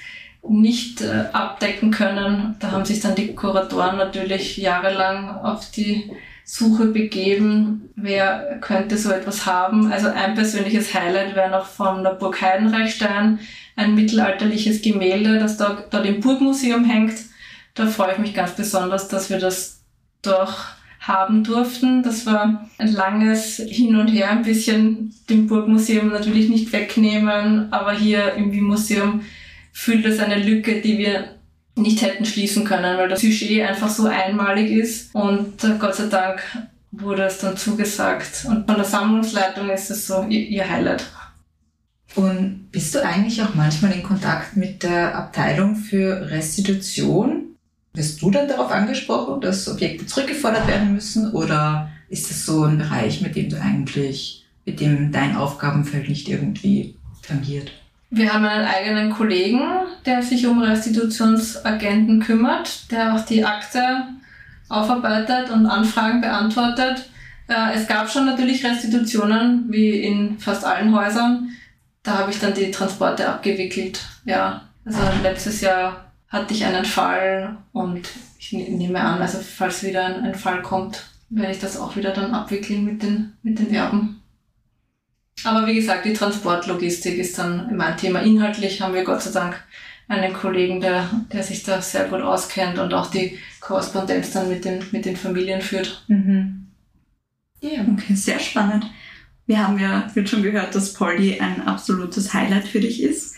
nicht 0.48 1.02
äh, 1.02 1.26
abdecken 1.34 1.90
können. 1.90 2.58
Da 2.60 2.70
haben 2.70 2.86
sich 2.86 3.00
dann 3.00 3.16
die 3.16 3.34
Kuratoren 3.34 3.98
natürlich 3.98 4.58
jahrelang 4.58 5.30
auf 5.30 5.72
die 5.72 6.12
Suche 6.52 6.88
begeben, 6.88 7.92
wer 7.96 8.58
könnte 8.60 8.98
so 8.98 9.12
etwas 9.12 9.46
haben. 9.46 9.92
Also 9.92 10.08
ein 10.08 10.34
persönliches 10.34 10.96
Highlight 10.96 11.36
wäre 11.36 11.52
noch 11.52 11.68
von 11.68 12.04
der 12.04 12.16
Burg 12.16 12.42
Heidenreichstein, 12.42 13.38
ein 13.76 13.94
mittelalterliches 13.94 14.82
Gemälde, 14.82 15.38
das 15.38 15.58
da, 15.58 15.84
dort 15.92 16.08
im 16.08 16.22
Burgmuseum 16.22 16.86
hängt. 16.86 17.14
Da 17.76 17.86
freue 17.86 18.14
ich 18.14 18.18
mich 18.18 18.34
ganz 18.34 18.54
besonders, 18.54 19.08
dass 19.08 19.30
wir 19.30 19.38
das 19.38 19.84
doch 20.24 20.66
haben 21.00 21.44
durften. 21.44 22.02
Das 22.02 22.26
war 22.26 22.68
ein 22.80 22.94
langes 22.94 23.58
Hin 23.58 23.96
und 23.96 24.08
Her, 24.08 24.32
ein 24.32 24.42
bisschen 24.42 25.14
dem 25.30 25.46
Burgmuseum 25.46 26.10
natürlich 26.10 26.50
nicht 26.50 26.74
wegnehmen, 26.74 27.72
aber 27.72 27.94
hier 27.94 28.34
im 28.34 28.52
Wien-Museum 28.52 29.22
füllt 29.72 30.04
es 30.04 30.20
eine 30.20 30.42
Lücke, 30.42 30.82
die 30.82 30.98
wir 30.98 31.39
nicht 31.82 32.02
hätten 32.02 32.26
schließen 32.26 32.64
können, 32.64 32.98
weil 32.98 33.10
das 33.10 33.22
Sujet 33.22 33.68
einfach 33.68 33.90
so 33.90 34.08
einmalig 34.08 34.72
ist 34.72 35.14
und 35.14 35.64
äh, 35.64 35.78
Gott 35.80 35.96
sei 35.96 36.08
Dank 36.08 36.42
wurde 36.92 37.24
es 37.24 37.40
dann 37.40 37.58
zugesagt 37.58 38.46
und 38.48 38.66
von 38.66 38.76
der 38.76 38.86
Sammlungsleitung 38.86 39.70
ist 39.70 39.92
es 39.92 40.08
so 40.08 40.24
ihr, 40.24 40.42
ihr 40.42 40.70
Highlight. 40.70 41.06
Und 42.16 42.70
bist 42.72 42.96
du 42.96 43.06
eigentlich 43.06 43.42
auch 43.42 43.54
manchmal 43.54 43.92
in 43.92 44.04
Kontakt 44.04 44.58
mit 44.58 44.84
der 44.84 45.16
Abteilung 45.16 45.76
für 45.76 46.30
Restitution? 46.32 47.56
Wirst 47.94 48.22
du 48.22 48.32
dann 48.32 48.48
darauf 48.48 48.72
angesprochen, 48.72 49.42
dass 49.42 49.68
Objekte 49.70 50.06
zurückgefordert 50.06 50.68
werden 50.68 50.94
müssen? 50.94 51.32
Oder 51.32 51.92
ist 52.10 52.30
das 52.30 52.46
so 52.46 52.64
ein 52.64 52.80
Bereich, 52.80 53.22
mit 53.22 53.36
dem 53.36 53.50
du 53.50 53.62
eigentlich, 53.62 54.46
mit 54.66 54.80
dem 54.80 55.12
dein 55.12 55.36
Aufgabenfeld 55.36 56.10
nicht 56.10 56.28
irgendwie 56.28 56.96
tangiert? 57.22 57.72
Wir 58.12 58.34
haben 58.34 58.46
einen 58.46 58.66
eigenen 58.66 59.12
Kollegen, 59.12 59.62
der 60.06 60.24
sich 60.24 60.48
um 60.48 60.62
Restitutionsagenten 60.62 62.22
kümmert, 62.22 62.92
der 62.92 63.14
auch 63.14 63.26
die 63.26 63.46
Akte 63.46 64.08
aufarbeitet 64.68 65.50
und 65.52 65.66
Anfragen 65.66 66.22
beantwortet. 66.22 67.10
Äh, 67.48 67.74
Es 67.76 67.88
gab 67.88 68.10
schon 68.10 68.26
natürlich 68.26 68.66
Restitutionen, 68.66 69.66
wie 69.70 70.00
in 70.02 70.40
fast 70.40 70.66
allen 70.66 70.96
Häusern. 70.96 71.50
Da 72.04 72.18
habe 72.20 72.32
ich 72.32 72.40
dann 72.40 72.54
die 72.54 72.72
Transporte 72.72 73.28
abgewickelt. 73.28 74.00
Ja, 74.26 74.62
also 74.86 75.00
letztes 75.24 75.62
Jahr 75.62 76.12
hatte 76.30 76.54
ich 76.54 76.64
einen 76.66 76.86
Fall 76.86 77.58
und 77.74 78.08
ich 78.40 78.54
ne- 78.54 78.70
nehme 78.70 79.00
an, 79.02 79.22
also 79.22 79.40
falls 79.40 79.84
wieder 79.84 80.06
ein, 80.06 80.24
ein 80.24 80.36
Fall 80.36 80.62
kommt, 80.62 81.04
werde 81.30 81.52
ich 81.52 81.60
das 81.60 81.78
auch 81.78 81.96
wieder 81.96 82.12
dann 82.12 82.34
abwickeln 82.34 82.86
mit 82.86 83.02
den, 83.04 83.34
mit 83.44 83.60
den 83.60 83.74
Erben. 83.74 84.19
Aber 85.44 85.68
wie 85.68 85.76
gesagt, 85.76 86.06
die 86.06 86.14
Transportlogistik 86.14 87.18
ist 87.18 87.38
dann 87.38 87.76
mein 87.76 87.98
Thema. 87.98 88.20
Inhaltlich 88.20 88.82
haben 88.82 88.94
wir 88.94 89.04
Gott 89.04 89.22
sei 89.22 89.32
Dank 89.32 89.64
einen 90.08 90.34
Kollegen, 90.34 90.82
der, 90.82 91.10
der 91.32 91.44
sich 91.44 91.64
da 91.64 91.82
sehr 91.82 92.06
gut 92.06 92.22
auskennt 92.22 92.80
und 92.80 92.94
auch 92.94 93.12
die 93.12 93.38
Korrespondenz 93.60 94.32
dann 94.32 94.50
mit 94.50 94.66
den, 94.66 94.84
mit 94.92 95.06
den 95.06 95.16
Familien 95.16 95.62
führt. 95.62 96.04
Ja. 97.62 97.82
Okay, 97.94 98.16
sehr 98.16 98.40
spannend. 98.40 98.90
Wir 99.46 99.66
haben 99.66 99.80
ja 99.80 100.10
wird 100.14 100.30
schon 100.30 100.44
gehört, 100.44 100.76
dass 100.76 100.94
Polly 100.94 101.40
ein 101.40 101.68
absolutes 101.68 102.34
Highlight 102.34 102.68
für 102.68 102.80
dich 102.80 103.02
ist. 103.02 103.38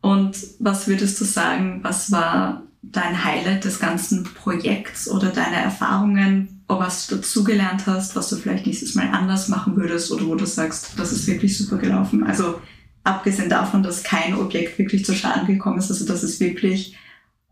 Und 0.00 0.36
was 0.58 0.86
würdest 0.86 1.20
du 1.20 1.24
sagen, 1.24 1.80
was 1.82 2.10
war 2.12 2.62
dein 2.82 3.24
Highlight 3.24 3.64
des 3.64 3.80
ganzen 3.80 4.24
Projekts 4.24 5.10
oder 5.10 5.30
deine 5.30 5.56
Erfahrungen, 5.56 6.55
was 6.68 7.06
du 7.06 7.16
dazugelernt 7.16 7.86
hast, 7.86 8.16
was 8.16 8.28
du 8.28 8.36
vielleicht 8.36 8.66
nächstes 8.66 8.94
Mal 8.94 9.08
anders 9.10 9.48
machen 9.48 9.76
würdest 9.76 10.10
oder 10.10 10.26
wo 10.26 10.34
du 10.34 10.46
sagst, 10.46 10.90
das 10.96 11.12
ist 11.12 11.26
wirklich 11.26 11.56
super 11.56 11.76
gelaufen? 11.76 12.24
Also 12.24 12.60
abgesehen 13.04 13.48
davon, 13.48 13.82
dass 13.82 14.02
kein 14.02 14.34
Objekt 14.34 14.78
wirklich 14.78 15.04
zu 15.04 15.14
Schaden 15.14 15.46
gekommen 15.46 15.78
ist, 15.78 15.90
also 15.90 16.06
dass 16.06 16.22
es 16.22 16.40
wirklich 16.40 16.96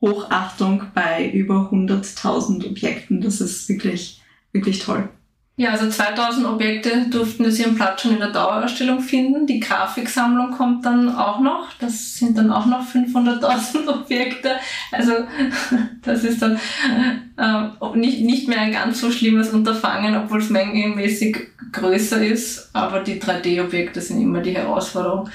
Hochachtung 0.00 0.82
bei 0.94 1.30
über 1.30 1.70
100.000 1.72 2.66
Objekten. 2.66 3.20
Das 3.20 3.40
ist 3.40 3.68
wirklich, 3.68 4.20
wirklich 4.52 4.80
toll. 4.80 5.08
Ja, 5.56 5.70
also 5.70 5.88
2000 5.88 6.46
Objekte 6.46 7.06
durften 7.10 7.48
Sie 7.48 7.62
ihren 7.62 7.76
Platz 7.76 8.02
schon 8.02 8.14
in 8.14 8.18
der 8.18 8.32
Dauerausstellung 8.32 8.98
finden. 8.98 9.46
Die 9.46 9.60
Grafiksammlung 9.60 10.50
kommt 10.50 10.84
dann 10.84 11.14
auch 11.14 11.38
noch. 11.38 11.68
Das 11.78 12.16
sind 12.16 12.36
dann 12.36 12.50
auch 12.50 12.66
noch 12.66 12.84
500.000 12.84 13.86
Objekte. 14.02 14.56
Also 14.90 15.12
das 16.02 16.24
ist 16.24 16.42
dann 16.42 16.58
äh, 17.38 17.96
nicht, 17.96 18.22
nicht 18.22 18.48
mehr 18.48 18.62
ein 18.62 18.72
ganz 18.72 19.00
so 19.00 19.12
schlimmes 19.12 19.50
Unterfangen, 19.50 20.16
obwohl 20.16 20.40
es 20.40 20.50
mengenmäßig 20.50 21.38
größer 21.70 22.26
ist. 22.26 22.70
Aber 22.72 23.04
die 23.04 23.20
3D-Objekte 23.20 24.00
sind 24.00 24.20
immer 24.20 24.40
die 24.40 24.56
Herausforderung. 24.56 25.28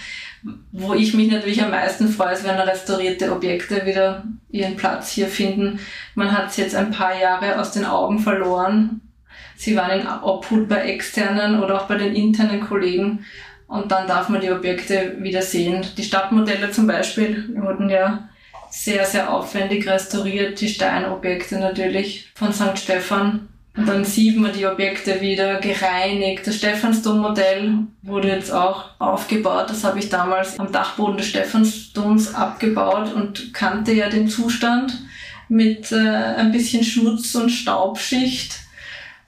Wo 0.74 0.96
ich 0.96 1.14
mich 1.14 1.32
natürlich 1.32 1.64
am 1.64 1.72
meisten 1.72 2.10
freue, 2.10 2.34
ist, 2.34 2.44
wenn 2.44 2.60
restaurierte 2.60 3.32
Objekte 3.32 3.86
wieder 3.86 4.26
ihren 4.50 4.76
Platz 4.76 5.12
hier 5.12 5.28
finden. 5.28 5.80
Man 6.16 6.38
hat 6.38 6.50
es 6.50 6.58
jetzt 6.58 6.76
ein 6.76 6.92
paar 6.92 7.18
Jahre 7.18 7.58
aus 7.58 7.72
den 7.72 7.86
Augen 7.86 8.20
verloren 8.20 9.00
sie 9.60 9.76
waren 9.76 10.00
in 10.00 10.08
Obhut 10.08 10.70
bei 10.70 10.84
externen 10.84 11.62
oder 11.62 11.82
auch 11.82 11.88
bei 11.88 11.96
den 11.96 12.16
internen 12.16 12.62
Kollegen 12.62 13.26
und 13.68 13.92
dann 13.92 14.08
darf 14.08 14.30
man 14.30 14.42
die 14.42 14.52
Objekte 14.52 15.18
wieder 15.20 15.42
sehen. 15.42 15.86
Die 15.98 16.04
Stadtmodelle 16.04 16.72
zum 16.72 16.88
Beispiel 16.88 17.54
wurden 17.56 17.90
ja 17.90 18.30
sehr, 18.72 19.06
sehr 19.06 19.32
aufwendig 19.32 19.88
restauriert, 19.88 20.62
die 20.62 20.70
Steinobjekte 20.70 21.60
natürlich 21.60 22.32
von 22.36 22.54
St. 22.54 22.78
Stephan. 22.78 23.50
Und 23.76 23.88
dann 23.88 24.04
sieht 24.04 24.38
man 24.38 24.54
die 24.54 24.66
Objekte 24.66 25.22
wieder 25.22 25.60
gereinigt. 25.60 26.48
Das 26.48 26.56
Stephansdom-Modell 26.56 27.74
wurde 28.02 28.30
jetzt 28.30 28.52
auch 28.52 28.86
aufgebaut. 28.98 29.70
Das 29.70 29.84
habe 29.84 30.00
ich 30.00 30.10
damals 30.10 30.60
am 30.60 30.72
Dachboden 30.72 31.18
des 31.18 31.28
Stephansdoms 31.28 32.34
abgebaut 32.34 33.14
und 33.14 33.54
kannte 33.54 33.94
ja 33.94 34.10
den 34.10 34.28
Zustand 34.28 34.98
mit 35.48 35.92
äh, 35.92 35.98
ein 35.98 36.52
bisschen 36.52 36.84
Schmutz 36.84 37.36
und 37.36 37.50
Staubschicht 37.50 38.69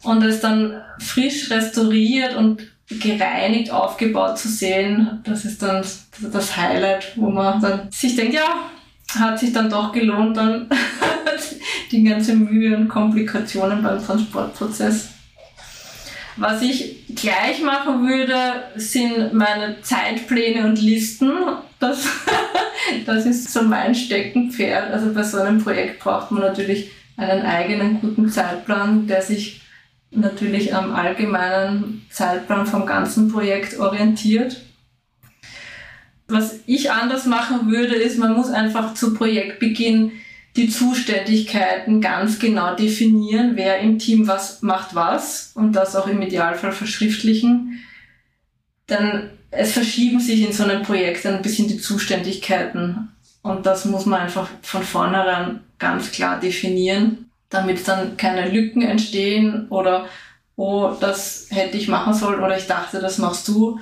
und 0.03 0.23
es 0.23 0.39
dann 0.39 0.81
frisch 0.99 1.49
restauriert 1.51 2.35
und 2.35 2.61
gereinigt 2.99 3.71
aufgebaut 3.71 4.37
zu 4.37 4.49
sehen, 4.49 5.21
das 5.23 5.45
ist 5.45 5.61
dann 5.61 5.83
das 6.31 6.57
Highlight, 6.57 7.13
wo 7.15 7.29
man 7.29 7.61
dann 7.61 7.91
sich 7.91 8.15
denkt, 8.15 8.33
ja, 8.33 8.69
hat 9.19 9.39
sich 9.39 9.53
dann 9.53 9.69
doch 9.69 9.91
gelohnt, 9.91 10.37
dann 10.37 10.69
die 11.91 12.03
ganze 12.03 12.35
Mühe 12.35 12.75
und 12.75 12.87
Komplikationen 12.87 13.81
beim 13.81 14.03
Transportprozess. 14.03 15.09
Was 16.37 16.61
ich 16.61 17.05
gleich 17.15 17.61
machen 17.61 18.07
würde, 18.07 18.63
sind 18.75 19.33
meine 19.33 19.81
Zeitpläne 19.81 20.65
und 20.65 20.81
Listen. 20.81 21.31
Das, 21.79 22.07
das 23.05 23.25
ist 23.25 23.51
so 23.51 23.63
mein 23.63 23.93
Steckenpferd. 23.93 24.91
Also 24.91 25.13
bei 25.13 25.23
so 25.23 25.39
einem 25.39 25.61
Projekt 25.61 25.99
braucht 25.99 26.31
man 26.31 26.41
natürlich 26.41 26.89
einen 27.17 27.45
eigenen 27.45 27.99
guten 27.99 28.29
Zeitplan, 28.29 29.07
der 29.07 29.21
sich 29.21 29.60
natürlich 30.11 30.75
am 30.75 30.93
allgemeinen 30.93 32.05
Zeitplan 32.09 32.65
vom 32.65 32.85
ganzen 32.85 33.31
Projekt 33.31 33.79
orientiert. 33.79 34.61
Was 36.27 36.59
ich 36.65 36.91
anders 36.91 37.25
machen 37.25 37.71
würde, 37.71 37.95
ist, 37.95 38.17
man 38.17 38.33
muss 38.33 38.49
einfach 38.49 38.93
zu 38.93 39.13
Projektbeginn 39.13 40.11
die 40.57 40.69
Zuständigkeiten 40.69 42.01
ganz 42.01 42.39
genau 42.39 42.75
definieren, 42.75 43.53
wer 43.55 43.79
im 43.79 43.99
Team 43.99 44.27
was 44.27 44.61
macht 44.61 44.95
was 44.95 45.51
und 45.55 45.73
das 45.73 45.95
auch 45.95 46.07
im 46.07 46.21
Idealfall 46.21 46.73
verschriftlichen. 46.73 47.79
Denn 48.89 49.29
es 49.49 49.71
verschieben 49.71 50.19
sich 50.19 50.41
in 50.41 50.51
so 50.51 50.63
einem 50.63 50.83
Projekt 50.83 51.25
ein 51.25 51.41
bisschen 51.41 51.69
die 51.69 51.79
Zuständigkeiten 51.79 53.09
und 53.41 53.65
das 53.65 53.85
muss 53.85 54.05
man 54.05 54.21
einfach 54.21 54.49
von 54.61 54.83
vornherein 54.83 55.61
ganz 55.79 56.11
klar 56.11 56.39
definieren 56.39 57.30
damit 57.51 57.87
dann 57.87 58.17
keine 58.17 58.49
Lücken 58.49 58.81
entstehen 58.81 59.67
oder 59.69 60.07
oh, 60.55 60.91
das 60.99 61.47
hätte 61.51 61.77
ich 61.77 61.87
machen 61.87 62.13
sollen 62.13 62.43
oder 62.43 62.57
ich 62.57 62.67
dachte, 62.67 62.99
das 62.99 63.19
machst 63.19 63.47
du. 63.47 63.79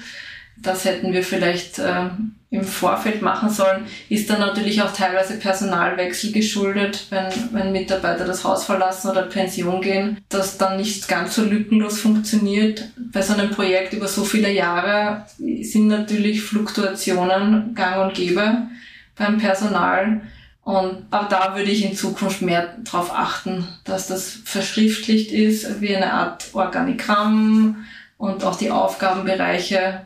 Das 0.62 0.84
hätten 0.84 1.14
wir 1.14 1.24
vielleicht 1.24 1.80
äh, 1.80 2.10
im 2.52 2.64
Vorfeld 2.64 3.22
machen 3.22 3.50
sollen. 3.50 3.86
Ist 4.10 4.30
dann 4.30 4.42
natürlich 4.42 4.82
auch 4.82 4.92
teilweise 4.92 5.38
Personalwechsel 5.38 6.34
geschuldet, 6.34 7.08
wenn, 7.12 7.28
wenn 7.54 7.72
Mitarbeiter 7.72 8.26
das 8.26 8.44
Haus 8.44 8.66
verlassen 8.66 9.12
oder 9.12 9.22
Pension 9.22 9.82
gehen, 9.82 10.18
dass 10.28 10.58
dann 10.58 10.76
nicht 10.76 11.08
ganz 11.08 11.36
so 11.36 11.44
lückenlos 11.44 12.02
funktioniert. 12.02 12.90
Bei 12.98 13.22
so 13.22 13.34
einem 13.34 13.52
Projekt 13.52 13.94
über 13.94 14.08
so 14.08 14.26
viele 14.26 14.52
Jahre 14.52 15.26
sind 15.38 15.88
natürlich 15.88 16.42
Fluktuationen 16.42 17.74
gang 17.74 18.06
und 18.06 18.14
gäbe 18.14 18.68
beim 19.16 19.38
Personal. 19.38 20.22
Und 20.70 21.06
aber 21.10 21.28
da 21.28 21.56
würde 21.56 21.72
ich 21.72 21.84
in 21.84 21.96
Zukunft 21.96 22.44
mehr 22.44 22.76
darauf 22.84 23.12
achten, 23.12 23.68
dass 23.86 24.06
das 24.06 24.30
verschriftlicht 24.30 25.32
ist, 25.32 25.82
wie 25.82 25.96
eine 25.96 26.14
Art 26.14 26.50
Organigramm 26.54 27.88
und 28.20 28.44
auch 28.44 28.56
die 28.56 28.70
Aufgabenbereiche 28.70 30.02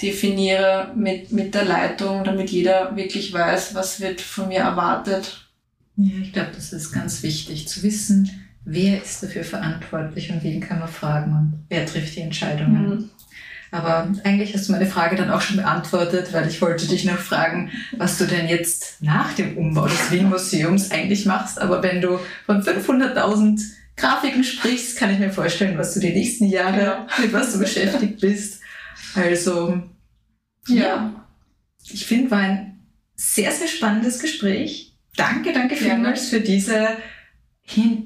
definiere 0.00 0.92
mit, 0.94 1.32
mit 1.32 1.52
der 1.56 1.64
Leitung, 1.64 2.22
damit 2.22 2.50
jeder 2.50 2.94
wirklich 2.94 3.32
weiß, 3.32 3.74
was 3.74 4.00
wird 4.00 4.20
von 4.20 4.46
mir 4.46 4.60
erwartet. 4.60 5.48
Ja, 5.96 6.12
ich 6.22 6.32
glaube, 6.32 6.50
das 6.54 6.72
ist 6.72 6.92
ganz 6.92 7.24
wichtig 7.24 7.66
zu 7.66 7.82
wissen, 7.82 8.30
wer 8.64 9.02
ist 9.02 9.20
dafür 9.20 9.42
verantwortlich 9.42 10.30
und 10.30 10.44
wen 10.44 10.60
kann 10.60 10.78
man 10.78 10.88
fragen 10.88 11.32
und 11.32 11.64
wer 11.68 11.86
trifft 11.86 12.14
die 12.14 12.20
Entscheidungen. 12.20 13.10
Aber 13.74 14.08
eigentlich 14.22 14.54
hast 14.54 14.68
du 14.68 14.72
meine 14.72 14.86
Frage 14.86 15.16
dann 15.16 15.32
auch 15.32 15.40
schon 15.40 15.56
beantwortet, 15.56 16.32
weil 16.32 16.46
ich 16.46 16.62
wollte 16.62 16.86
dich 16.86 17.04
noch 17.04 17.18
fragen, 17.18 17.72
was 17.96 18.18
du 18.18 18.24
denn 18.24 18.46
jetzt 18.46 19.02
nach 19.02 19.32
dem 19.32 19.58
Umbau 19.58 19.88
des 19.88 20.12
Wien-Museums 20.12 20.92
eigentlich 20.92 21.26
machst. 21.26 21.60
Aber 21.60 21.82
wenn 21.82 22.00
du 22.00 22.20
von 22.46 22.62
500.000 22.62 23.60
Grafiken 23.96 24.44
sprichst, 24.44 24.96
kann 24.96 25.10
ich 25.10 25.18
mir 25.18 25.30
vorstellen, 25.30 25.76
was 25.76 25.92
du 25.92 25.98
die 25.98 26.12
nächsten 26.12 26.44
Jahre, 26.44 26.80
ja. 26.80 27.06
mit 27.20 27.32
was 27.32 27.52
du 27.52 27.58
beschäftigt 27.58 28.20
bist. 28.20 28.60
Also, 29.16 29.82
ja. 30.68 30.76
ja. 30.76 31.26
Ich 31.90 32.06
finde, 32.06 32.30
war 32.30 32.38
ein 32.38 32.78
sehr, 33.16 33.50
sehr 33.50 33.66
spannendes 33.66 34.20
Gespräch. 34.20 34.94
Danke, 35.16 35.52
danke 35.52 35.74
vielmals 35.74 36.28
für 36.28 36.40
diese 36.40 36.90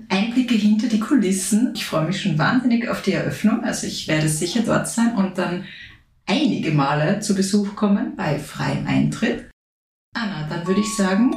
Einblicke 0.09 0.55
hinter 0.55 0.89
die 0.89 1.01
Kulissen. 1.01 1.73
Ich 1.75 1.85
freue 1.85 2.07
mich 2.07 2.23
schon 2.23 2.39
wahnsinnig 2.39 2.89
auf 2.89 3.03
die 3.03 3.13
Eröffnung. 3.13 3.65
Also 3.65 3.87
ich 3.87 4.09
werde 4.09 4.29
sicher 4.29 4.63
dort 4.65 4.89
sein 4.89 5.15
und 5.17 5.37
dann 5.37 5.65
einige 6.27 6.71
Male 6.71 7.21
zu 7.21 7.35
Besuch 7.35 7.75
kommen 7.75 8.17
bei 8.17 8.39
freiem 8.39 8.87
Eintritt. 8.87 9.51
Anna, 10.15 10.47
dann 10.49 10.67
würde 10.67 10.81
ich 10.81 10.97
sagen, 10.97 11.33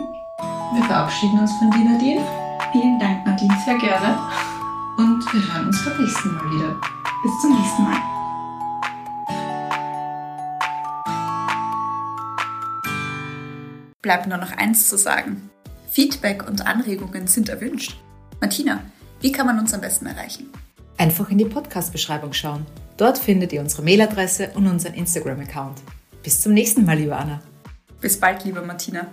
wir 0.73 0.83
verabschieden 0.83 1.39
uns 1.39 1.51
von 1.57 1.71
dir, 1.71 1.83
Nadine. 1.83 2.25
Vielen 2.71 2.99
Dank, 2.99 3.25
Nadine, 3.25 3.57
sehr 3.65 3.77
gerne. 3.77 4.17
Und 4.97 5.21
wir 5.33 5.53
hören 5.53 5.67
uns 5.67 5.83
beim 5.83 6.01
nächsten 6.01 6.33
Mal 6.33 6.51
wieder. 6.51 6.81
Bis 7.23 7.41
zum 7.41 7.57
nächsten 7.57 7.83
Mal. 7.83 7.97
Bleibt 14.01 14.27
nur 14.27 14.37
noch 14.37 14.51
eins 14.53 14.89
zu 14.89 14.97
sagen. 14.97 15.49
Feedback 15.89 16.47
und 16.47 16.65
Anregungen 16.65 17.27
sind 17.27 17.49
erwünscht. 17.49 17.97
Martina, 18.41 18.81
wie 19.19 19.31
kann 19.31 19.45
man 19.45 19.59
uns 19.59 19.71
am 19.71 19.81
besten 19.81 20.07
erreichen? 20.07 20.49
Einfach 20.97 21.29
in 21.29 21.37
die 21.37 21.45
Podcast-Beschreibung 21.45 22.33
schauen. 22.33 22.65
Dort 22.97 23.19
findet 23.19 23.53
ihr 23.53 23.61
unsere 23.61 23.83
Mailadresse 23.83 24.49
und 24.55 24.65
unseren 24.65 24.95
Instagram-Account. 24.95 25.77
Bis 26.23 26.41
zum 26.41 26.53
nächsten 26.53 26.83
Mal, 26.83 26.97
liebe 26.97 27.15
Anna. 27.15 27.39
Bis 28.01 28.19
bald, 28.19 28.43
liebe 28.43 28.63
Martina. 28.63 29.05